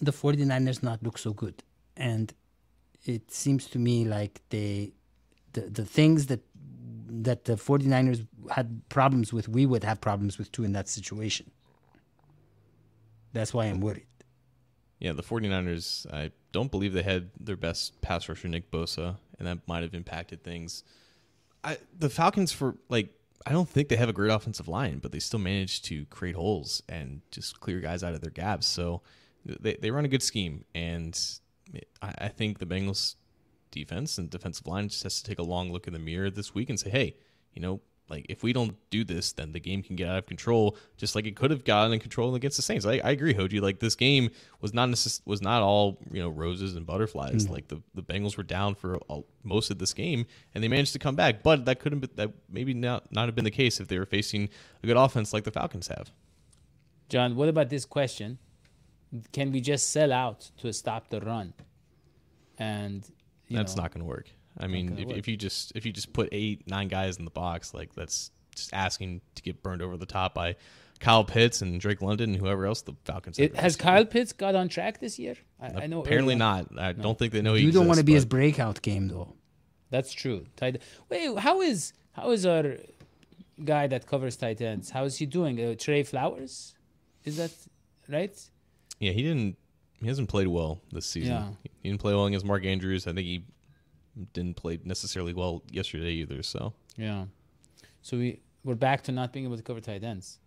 the 0.00 0.12
49ers 0.12 0.82
not 0.82 1.02
look 1.02 1.18
so 1.18 1.32
good. 1.32 1.62
And 1.96 2.32
it 3.04 3.30
seems 3.30 3.66
to 3.68 3.78
me 3.78 4.04
like 4.04 4.40
they 4.50 4.92
the 5.52 5.62
the 5.62 5.84
things 5.84 6.26
that 6.26 6.40
that 7.26 7.44
the 7.44 7.54
49ers 7.54 8.26
had 8.50 8.80
problems 8.88 9.32
with, 9.32 9.48
we 9.48 9.66
would 9.66 9.84
have 9.84 10.00
problems 10.00 10.38
with 10.38 10.50
too 10.50 10.64
in 10.64 10.72
that 10.72 10.88
situation. 10.88 11.50
That's 13.32 13.52
why 13.54 13.66
I'm 13.66 13.80
worried. 13.80 14.06
Yeah, 15.04 15.12
the 15.12 15.22
49ers, 15.22 16.10
I 16.10 16.30
don't 16.50 16.70
believe 16.70 16.94
they 16.94 17.02
had 17.02 17.28
their 17.38 17.58
best 17.58 18.00
pass 18.00 18.26
rusher, 18.26 18.48
Nick 18.48 18.70
Bosa, 18.70 19.16
and 19.38 19.46
that 19.46 19.58
might 19.68 19.82
have 19.82 19.92
impacted 19.92 20.42
things. 20.42 20.82
I 21.62 21.76
The 21.98 22.08
Falcons, 22.08 22.52
for 22.52 22.76
like, 22.88 23.10
I 23.46 23.52
don't 23.52 23.68
think 23.68 23.90
they 23.90 23.96
have 23.96 24.08
a 24.08 24.14
great 24.14 24.30
offensive 24.30 24.66
line, 24.66 25.00
but 25.00 25.12
they 25.12 25.18
still 25.18 25.40
managed 25.40 25.84
to 25.84 26.06
create 26.06 26.36
holes 26.36 26.82
and 26.88 27.20
just 27.30 27.60
clear 27.60 27.80
guys 27.80 28.02
out 28.02 28.14
of 28.14 28.22
their 28.22 28.30
gaps. 28.30 28.66
So 28.66 29.02
they, 29.44 29.74
they 29.74 29.90
run 29.90 30.06
a 30.06 30.08
good 30.08 30.22
scheme, 30.22 30.64
and 30.74 31.14
I, 32.00 32.14
I 32.16 32.28
think 32.28 32.58
the 32.58 32.64
Bengals 32.64 33.16
defense 33.70 34.16
and 34.16 34.30
defensive 34.30 34.66
line 34.66 34.88
just 34.88 35.02
has 35.02 35.20
to 35.20 35.28
take 35.28 35.38
a 35.38 35.42
long 35.42 35.70
look 35.70 35.86
in 35.86 35.92
the 35.92 35.98
mirror 35.98 36.30
this 36.30 36.54
week 36.54 36.70
and 36.70 36.80
say, 36.80 36.88
hey, 36.88 37.14
you 37.52 37.60
know, 37.60 37.82
like 38.08 38.26
if 38.28 38.42
we 38.42 38.52
don't 38.52 38.76
do 38.90 39.02
this, 39.02 39.32
then 39.32 39.52
the 39.52 39.60
game 39.60 39.82
can 39.82 39.96
get 39.96 40.08
out 40.08 40.18
of 40.18 40.26
control, 40.26 40.76
just 40.96 41.14
like 41.14 41.26
it 41.26 41.36
could 41.36 41.50
have 41.50 41.64
gotten 41.64 41.92
in 41.92 42.00
control 42.00 42.34
against 42.34 42.58
the 42.58 42.62
Saints. 42.62 42.84
I, 42.84 43.00
I 43.02 43.10
agree, 43.10 43.32
Hoji. 43.32 43.62
Like 43.62 43.78
this 43.78 43.94
game 43.94 44.30
was 44.60 44.74
not 44.74 44.90
necess- 44.90 45.22
was 45.24 45.40
not 45.40 45.62
all 45.62 45.98
you 46.10 46.20
know 46.20 46.28
roses 46.28 46.76
and 46.76 46.84
butterflies. 46.84 47.44
Mm-hmm. 47.44 47.52
Like 47.52 47.68
the, 47.68 47.80
the 47.94 48.02
Bengals 48.02 48.36
were 48.36 48.42
down 48.42 48.74
for 48.74 48.96
all, 49.08 49.26
most 49.42 49.70
of 49.70 49.78
this 49.78 49.94
game, 49.94 50.26
and 50.54 50.62
they 50.62 50.68
managed 50.68 50.92
to 50.92 50.98
come 50.98 51.16
back. 51.16 51.42
But 51.42 51.64
that 51.64 51.80
couldn't 51.80 52.00
be, 52.00 52.08
that 52.16 52.30
maybe 52.50 52.74
not 52.74 53.10
not 53.10 53.26
have 53.26 53.34
been 53.34 53.44
the 53.44 53.50
case 53.50 53.80
if 53.80 53.88
they 53.88 53.98
were 53.98 54.06
facing 54.06 54.50
a 54.82 54.86
good 54.86 54.98
offense 54.98 55.32
like 55.32 55.44
the 55.44 55.50
Falcons 55.50 55.88
have. 55.88 56.12
John, 57.08 57.36
what 57.36 57.48
about 57.48 57.70
this 57.70 57.86
question? 57.86 58.38
Can 59.32 59.50
we 59.50 59.60
just 59.60 59.90
sell 59.90 60.12
out 60.12 60.50
to 60.58 60.72
stop 60.72 61.08
the 61.08 61.20
run? 61.20 61.54
And 62.58 63.08
That's 63.50 63.76
know, 63.76 63.82
not 63.82 63.92
going 63.92 64.00
to 64.00 64.08
work. 64.08 64.30
I 64.58 64.66
mean, 64.66 64.88
gonna 64.88 65.00
if, 65.02 65.18
if 65.18 65.28
you 65.28 65.36
just 65.36 65.72
if 65.74 65.84
you 65.84 65.92
just 65.92 66.12
put 66.12 66.28
eight 66.32 66.66
nine 66.68 66.88
guys 66.88 67.16
in 67.16 67.24
the 67.24 67.30
box, 67.30 67.74
like 67.74 67.94
that's 67.94 68.30
just 68.54 68.72
asking 68.72 69.20
to 69.34 69.42
get 69.42 69.62
burned 69.62 69.82
over 69.82 69.96
the 69.96 70.06
top 70.06 70.34
by 70.34 70.56
Kyle 71.00 71.24
Pitts 71.24 71.60
and 71.60 71.80
Drake 71.80 72.00
London 72.00 72.30
and 72.30 72.38
whoever 72.38 72.66
else 72.66 72.82
the 72.82 72.94
Falcons. 73.04 73.36
have 73.38 73.46
It, 73.46 73.56
has 73.56 73.62
released. 73.62 73.78
Kyle 73.80 74.04
Pitts 74.04 74.32
got 74.32 74.54
on 74.54 74.68
track 74.68 75.00
this 75.00 75.18
year? 75.18 75.34
I, 75.60 75.66
I 75.66 75.86
know 75.86 76.00
Apparently 76.00 76.34
not. 76.34 76.78
I 76.78 76.92
don't 76.92 77.18
think 77.18 77.32
they 77.32 77.42
know. 77.42 77.54
He 77.54 77.64
You 77.64 77.72
don't 77.72 77.86
want 77.86 77.96
to 77.96 78.00
exists, 78.00 78.06
be 78.06 78.14
his 78.14 78.24
breakout 78.24 78.80
game 78.82 79.08
though. 79.08 79.34
That's 79.90 80.12
true. 80.12 80.46
Tight. 80.56 80.82
Wait, 81.08 81.36
how 81.38 81.60
is 81.60 81.92
how 82.12 82.30
is 82.30 82.46
our 82.46 82.76
guy 83.62 83.86
that 83.86 84.06
covers 84.06 84.36
tight 84.36 84.60
ends? 84.60 84.90
How 84.90 85.04
is 85.04 85.16
he 85.16 85.26
doing? 85.26 85.60
Uh, 85.60 85.74
Tre 85.76 86.02
Flowers, 86.02 86.74
is 87.24 87.36
that 87.36 87.52
right? 88.08 88.36
Yeah, 88.98 89.12
he 89.12 89.22
didn't. 89.22 89.56
He 90.00 90.08
hasn't 90.08 90.28
played 90.28 90.48
well 90.48 90.80
this 90.92 91.06
season. 91.06 91.32
Yeah. 91.32 91.48
He 91.82 91.88
didn't 91.88 92.00
play 92.00 92.12
well 92.12 92.26
against 92.26 92.44
Mark 92.44 92.64
Andrews. 92.64 93.06
I 93.06 93.12
think 93.12 93.26
he 93.26 93.44
didn't 94.32 94.56
play 94.56 94.78
necessarily 94.84 95.32
well 95.32 95.62
yesterday 95.70 96.12
either. 96.22 96.42
So 96.42 96.72
Yeah. 96.96 97.24
So 98.02 98.16
we 98.18 98.40
we're 98.64 98.74
back 98.88 99.02
to 99.04 99.12
not 99.12 99.32
being 99.32 99.44
able 99.46 99.56
to 99.56 99.62
cover 99.62 99.80
tight 99.80 100.02
ends. 100.04 100.38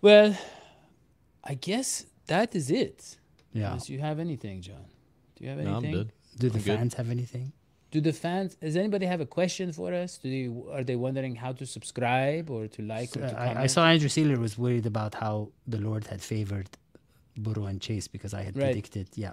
Well, 0.00 0.36
I 1.44 1.54
guess 1.54 2.06
that 2.26 2.54
is 2.54 2.70
it. 2.70 3.16
Yeah. 3.52 3.68
Unless 3.68 3.88
you 3.90 3.98
have 3.98 4.18
anything, 4.18 4.60
John. 4.62 4.84
Do 5.36 5.44
you 5.44 5.50
have 5.50 5.58
no, 5.58 5.70
I'm 5.76 5.84
anything? 5.84 5.92
good. 5.94 6.12
Do 6.38 6.48
the 6.50 6.58
I'm 6.58 6.64
good. 6.64 6.78
fans 6.78 6.94
have 6.94 7.10
anything? 7.10 7.52
Do 7.90 8.00
the 8.00 8.12
fans? 8.12 8.54
Does 8.56 8.76
anybody 8.76 9.06
have 9.06 9.20
a 9.20 9.26
question 9.26 9.72
for 9.72 9.92
us? 9.94 10.18
Do 10.18 10.28
they 10.30 10.72
are 10.76 10.84
they 10.84 10.96
wondering 10.96 11.34
how 11.36 11.52
to 11.52 11.64
subscribe 11.66 12.50
or 12.50 12.68
to 12.68 12.82
like 12.82 13.16
or 13.16 13.24
Uh, 13.24 13.28
to 13.30 13.34
comment? 13.34 13.58
I, 13.58 13.62
I 13.62 13.66
saw 13.66 13.86
Andrew 13.86 14.08
Sealer 14.10 14.38
was 14.38 14.58
worried 14.58 14.86
about 14.86 15.14
how 15.14 15.50
the 15.66 15.78
Lord 15.78 16.06
had 16.06 16.20
favored 16.20 16.68
Burrow 17.36 17.66
and 17.66 17.80
Chase 17.80 18.06
because 18.06 18.34
I 18.34 18.42
had 18.42 18.54
Right. 18.56 18.66
predicted. 18.66 19.08
Yeah. 19.14 19.32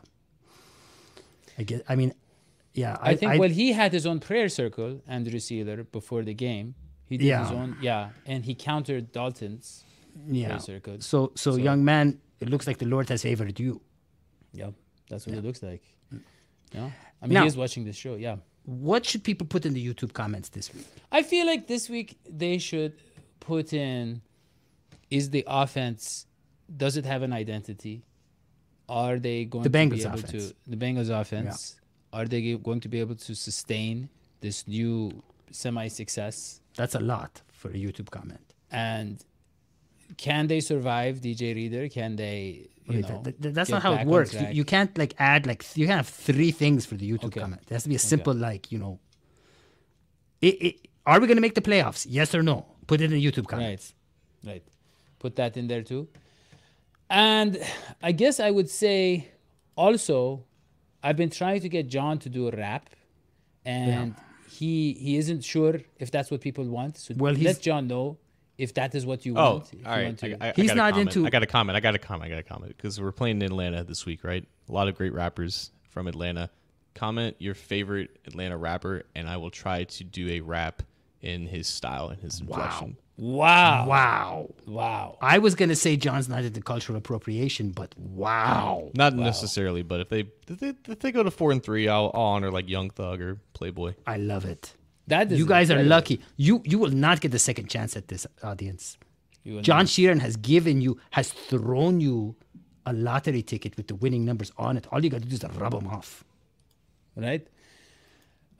I 1.57 1.63
guess. 1.63 1.81
I 1.89 1.95
mean, 1.95 2.13
yeah. 2.75 2.97
I, 3.01 3.15
think 3.15 3.39
well 3.41 3.49
he 3.49 3.67
had 3.81 3.91
his 3.93 4.05
own 4.05 4.19
prayer 4.19 4.49
circle, 4.49 5.01
Andrew 5.07 5.39
Sealer, 5.39 5.83
before 5.83 6.23
the 6.23 6.33
game. 6.47 6.75
He 7.09 7.17
did 7.17 7.25
his 7.25 7.51
Yeah. 7.51 7.59
own 7.61 7.69
yeah, 7.81 8.09
and 8.25 8.39
he 8.49 8.53
countered 8.55 9.11
Dalton's 9.11 9.83
yeah. 10.27 10.47
prayer 10.47 10.59
circle. 10.59 10.95
So, 10.99 11.31
so, 11.35 11.51
So- 11.51 11.57
young 11.57 11.83
man, 11.85 12.19
it 12.39 12.49
looks 12.49 12.65
like 12.67 12.77
the 12.77 12.85
Lord 12.95 13.09
has 13.09 13.21
favored 13.23 13.59
you. 13.59 13.81
Yeah, 14.53 14.71
that's 15.09 15.25
what 15.27 15.35
it 15.37 15.43
looks 15.43 15.61
like. 15.63 15.83
Yeah, 16.73 16.89
I 17.21 17.25
mean. 17.27 17.33
Now- 17.35 17.41
he 17.41 17.47
is 17.47 17.57
watching 17.57 17.83
this 17.85 17.95
show. 17.95 18.15
Yeah, 18.15 18.37
What 18.65 19.05
should 19.05 19.23
people 19.23 19.45
put 19.55 19.65
in 19.67 19.73
the 19.73 19.83
YouTube 19.87 20.13
comments 20.13 20.49
this 20.49 20.73
week? 20.73 20.87
I 21.11 21.21
feel 21.23 21.45
like 21.45 21.67
this 21.67 21.89
week 21.89 22.17
they 22.27 22.57
should 22.57 22.93
put 23.39 23.73
in: 23.73 24.21
Is 25.11 25.29
the 25.29 25.43
offense? 25.47 26.25
Does 26.83 26.97
it 26.97 27.05
have 27.05 27.21
an 27.21 27.31
identity? 27.31 28.03
Are 28.89 29.17
they 29.19 29.45
going 29.45 29.63
The 29.63 29.69
to 29.69 29.87
be 29.89 30.01
able 30.03 30.13
offense. 30.19 30.31
to 30.49 30.55
the 30.67 30.77
Bengals 30.83 31.09
offense? 31.21 31.75
Are 32.15 32.25
they 32.25 32.41
going 32.69 32.79
to 32.79 32.89
be 32.95 32.99
able 33.05 33.15
to 33.27 33.35
sustain 33.35 34.09
this 34.39 34.57
new 34.67 35.21
semi-success? 35.51 36.61
That's 36.75 36.95
a 36.95 36.99
lot 37.13 37.41
for 37.51 37.69
a 37.69 37.73
YouTube 37.85 38.09
comment. 38.09 38.45
And 38.71 39.23
can 40.17 40.47
they 40.47 40.61
survive 40.61 41.19
DJ 41.19 41.55
Reader? 41.55 41.89
Can 41.89 42.15
they? 42.15 42.69
Wait, 42.87 43.09
know, 43.09 43.21
th- 43.23 43.35
th- 43.41 43.53
that's 43.53 43.69
not 43.69 43.81
how 43.81 43.93
it 43.93 44.07
works. 44.07 44.33
You, 44.33 44.47
you 44.59 44.63
can't 44.63 44.95
like 44.97 45.13
add 45.17 45.45
like 45.45 45.65
you 45.75 45.87
can 45.87 45.97
have 45.97 46.07
three 46.07 46.51
things 46.51 46.85
for 46.85 46.95
the 46.95 47.07
YouTube 47.11 47.25
Okay. 47.25 47.41
comment. 47.41 47.61
It 47.67 47.73
has 47.73 47.83
to 47.83 47.89
be 47.89 47.95
a 47.95 48.05
simple 48.13 48.33
like 48.33 48.71
you 48.71 48.79
know. 48.79 48.99
It, 50.41 50.55
it, 50.67 50.87
are 51.05 51.19
we 51.19 51.27
going 51.27 51.37
to 51.37 51.41
make 51.41 51.55
the 51.55 51.61
playoffs? 51.69 52.05
Yes 52.07 52.33
or 52.35 52.43
no? 52.43 52.65
Put 52.87 53.01
it 53.01 53.11
in 53.11 53.19
YouTube 53.19 53.47
comment. 53.47 53.93
Right, 54.43 54.51
right. 54.51 54.63
Put 55.19 55.35
that 55.37 55.57
in 55.57 55.67
there 55.67 55.81
too. 55.81 56.07
And 57.09 57.59
I 58.01 58.11
guess 58.11 58.39
I 58.39 58.51
would 58.51 58.69
say 58.69 59.29
also, 59.75 60.45
I've 61.05 61.17
been 61.17 61.29
trying 61.29 61.61
to 61.61 61.69
get 61.69 61.87
John 61.95 62.17
to 62.19 62.29
do 62.29 62.47
a 62.47 62.51
rap, 62.51 62.89
and 63.63 64.15
he 64.49 64.93
he 64.93 65.17
isn't 65.17 65.43
sure 65.43 65.79
if 65.99 66.09
that's 66.11 66.29
what 66.31 66.41
people 66.41 66.65
want. 66.65 66.97
So 66.97 67.13
Well, 67.17 67.33
let 67.33 67.39
he's- 67.41 67.59
John 67.59 67.87
know 67.87 68.17
if 68.57 68.73
that 68.75 68.95
is 68.95 69.05
what 69.05 69.25
you 69.25 69.33
Oh, 69.37 69.55
want. 69.55 69.73
if 69.73 69.85
all 69.85 69.97
you 69.97 70.03
right. 70.05 70.21
want 70.23 70.41
I, 70.41 70.49
I, 70.49 70.53
He's 70.55 70.71
I 70.71 70.75
not 70.75 70.91
comment. 70.93 71.15
into- 71.15 71.27
I 71.27 71.29
got 71.29 71.43
a 71.43 71.47
comment. 71.47 71.75
I 71.75 71.79
got 71.81 71.95
a 71.95 71.99
comment. 71.99 72.23
I 72.27 72.29
got 72.29 72.39
a 72.39 72.43
comment 72.53 72.75
because 72.77 72.99
we're 73.01 73.11
playing 73.11 73.37
in 73.37 73.43
Atlanta 73.43 73.83
this 73.83 74.05
week, 74.05 74.23
right? 74.23 74.45
A 74.69 74.71
lot 74.71 74.87
of 74.87 74.95
great 74.95 75.13
rappers 75.13 75.71
from 75.89 76.07
Atlanta. 76.07 76.49
Comment 76.93 77.35
your 77.39 77.53
favorite 77.53 78.17
Atlanta 78.25 78.55
rapper, 78.57 79.03
and 79.15 79.27
I 79.27 79.35
will 79.37 79.51
try 79.51 79.83
to 79.83 80.03
do 80.03 80.29
a 80.29 80.39
rap 80.39 80.81
in 81.21 81.45
his 81.47 81.67
style 81.67 82.07
and 82.09 82.21
his 82.21 82.39
inflection. 82.39 82.95
Wow, 83.17 83.87
Wow. 83.87 84.49
wow. 84.67 85.17
I 85.21 85.37
was 85.39 85.55
going 85.55 85.69
to 85.69 85.75
say 85.75 85.95
John's 85.97 86.27
not 86.29 86.43
into 86.43 86.61
cultural 86.61 86.97
appropriation, 86.97 87.71
but 87.71 87.95
wow. 87.97 88.91
Not 88.93 89.13
necessarily, 89.15 89.83
but 89.83 89.99
if 90.01 90.09
they 90.09 90.21
if 90.47 90.59
they, 90.59 90.73
if 90.87 90.99
they 90.99 91.11
go 91.11 91.23
to 91.23 91.31
four 91.31 91.51
and 91.51 91.63
three, 91.63 91.87
I'll, 91.87 92.11
I'll 92.13 92.21
honor 92.21 92.51
like 92.51 92.67
Young 92.69 92.89
Thug 92.89 93.21
or 93.21 93.39
Playboy. 93.53 93.93
I 94.05 94.17
love 94.17 94.45
it. 94.45 94.73
That 95.07 95.31
is 95.31 95.39
You 95.39 95.45
guys 95.45 95.69
are 95.71 95.83
lucky. 95.83 96.21
You 96.37 96.61
you 96.65 96.79
will 96.79 96.91
not 96.91 97.21
get 97.21 97.31
the 97.31 97.39
second 97.39 97.69
chance 97.69 97.95
at 97.95 98.07
this 98.07 98.25
audience. 98.43 98.97
John 99.45 99.61
not. 99.63 99.85
Sheeran 99.85 100.19
has 100.21 100.35
given 100.37 100.81
you, 100.81 100.99
has 101.11 101.31
thrown 101.31 101.99
you 102.01 102.35
a 102.87 102.93
lottery 102.93 103.43
ticket 103.43 103.77
with 103.77 103.87
the 103.87 103.93
winning 103.95 104.25
numbers 104.25 104.51
on 104.57 104.75
it. 104.75 104.87
All 104.91 105.03
you 105.03 105.09
got 105.11 105.21
to 105.21 105.27
do 105.27 105.35
is 105.35 105.43
rub 105.57 105.73
them 105.73 105.87
off. 105.87 106.23
right? 107.15 107.47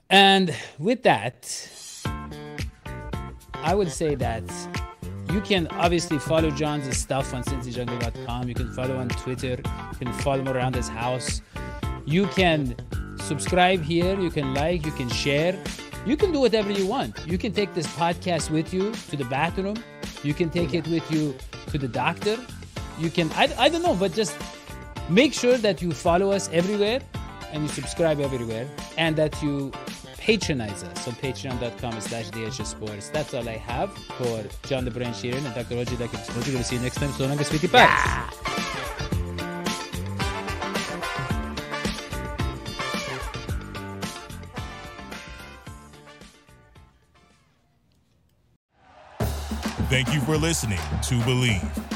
And 0.08 0.54
with 0.78 1.02
that, 1.02 1.44
I 3.62 3.74
would 3.74 3.90
say 3.90 4.14
that 4.16 4.42
you 5.32 5.40
can 5.40 5.66
obviously 5.68 6.18
follow 6.18 6.50
John's 6.50 6.96
stuff 6.96 7.34
on 7.34 7.42
cincyjungle.com. 7.44 8.48
You 8.48 8.54
can 8.54 8.72
follow 8.72 8.96
on 8.96 9.08
Twitter. 9.08 9.56
You 9.92 9.98
can 9.98 10.12
follow 10.14 10.40
him 10.40 10.48
around 10.48 10.74
his 10.74 10.88
house. 10.88 11.42
You 12.04 12.26
can 12.28 12.76
subscribe 13.18 13.82
here. 13.82 14.18
You 14.18 14.30
can 14.30 14.54
like. 14.54 14.86
You 14.86 14.92
can 14.92 15.08
share. 15.08 15.58
You 16.06 16.16
can 16.16 16.30
do 16.32 16.40
whatever 16.40 16.70
you 16.70 16.86
want. 16.86 17.18
You 17.26 17.36
can 17.36 17.52
take 17.52 17.74
this 17.74 17.86
podcast 17.88 18.50
with 18.50 18.72
you 18.72 18.92
to 19.10 19.16
the 19.16 19.24
bathroom. 19.24 19.76
You 20.22 20.34
can 20.34 20.50
take 20.50 20.72
it 20.72 20.86
with 20.86 21.10
you 21.10 21.34
to 21.70 21.78
the 21.78 21.88
doctor. 21.88 22.38
You 22.98 23.10
can, 23.10 23.30
I, 23.32 23.52
I 23.58 23.68
don't 23.68 23.82
know, 23.82 23.94
but 23.94 24.12
just 24.12 24.36
make 25.08 25.32
sure 25.32 25.58
that 25.58 25.82
you 25.82 25.92
follow 25.92 26.30
us 26.30 26.48
everywhere 26.52 27.00
and 27.52 27.62
you 27.62 27.68
subscribe 27.68 28.20
everywhere 28.20 28.68
and 28.96 29.16
that 29.16 29.42
you 29.42 29.72
patronize 30.26 30.82
us 30.82 31.06
on 31.06 31.14
patreon.com 31.14 32.00
slash 32.00 32.30
DHS 32.30 32.66
Sports. 32.66 33.10
That's 33.10 33.32
all 33.32 33.48
I 33.48 33.58
have 33.58 33.96
for 33.96 34.44
John 34.66 34.84
the 34.84 34.90
Brain 34.90 35.10
Sheeran 35.10 35.44
and 35.44 35.54
Dr. 35.54 35.76
Roger. 35.76 35.94
We're 35.96 36.08
going 36.08 36.18
to 36.18 36.64
see 36.64 36.74
you 36.74 36.82
next 36.82 36.96
time. 36.96 37.12
So 37.12 37.26
long, 37.26 37.38
sweetie 37.44 37.68
pie. 37.68 37.86
Thank 49.88 50.12
you 50.12 50.20
for 50.22 50.36
listening 50.36 50.78
to 50.78 51.14
Bleav. 51.20 51.95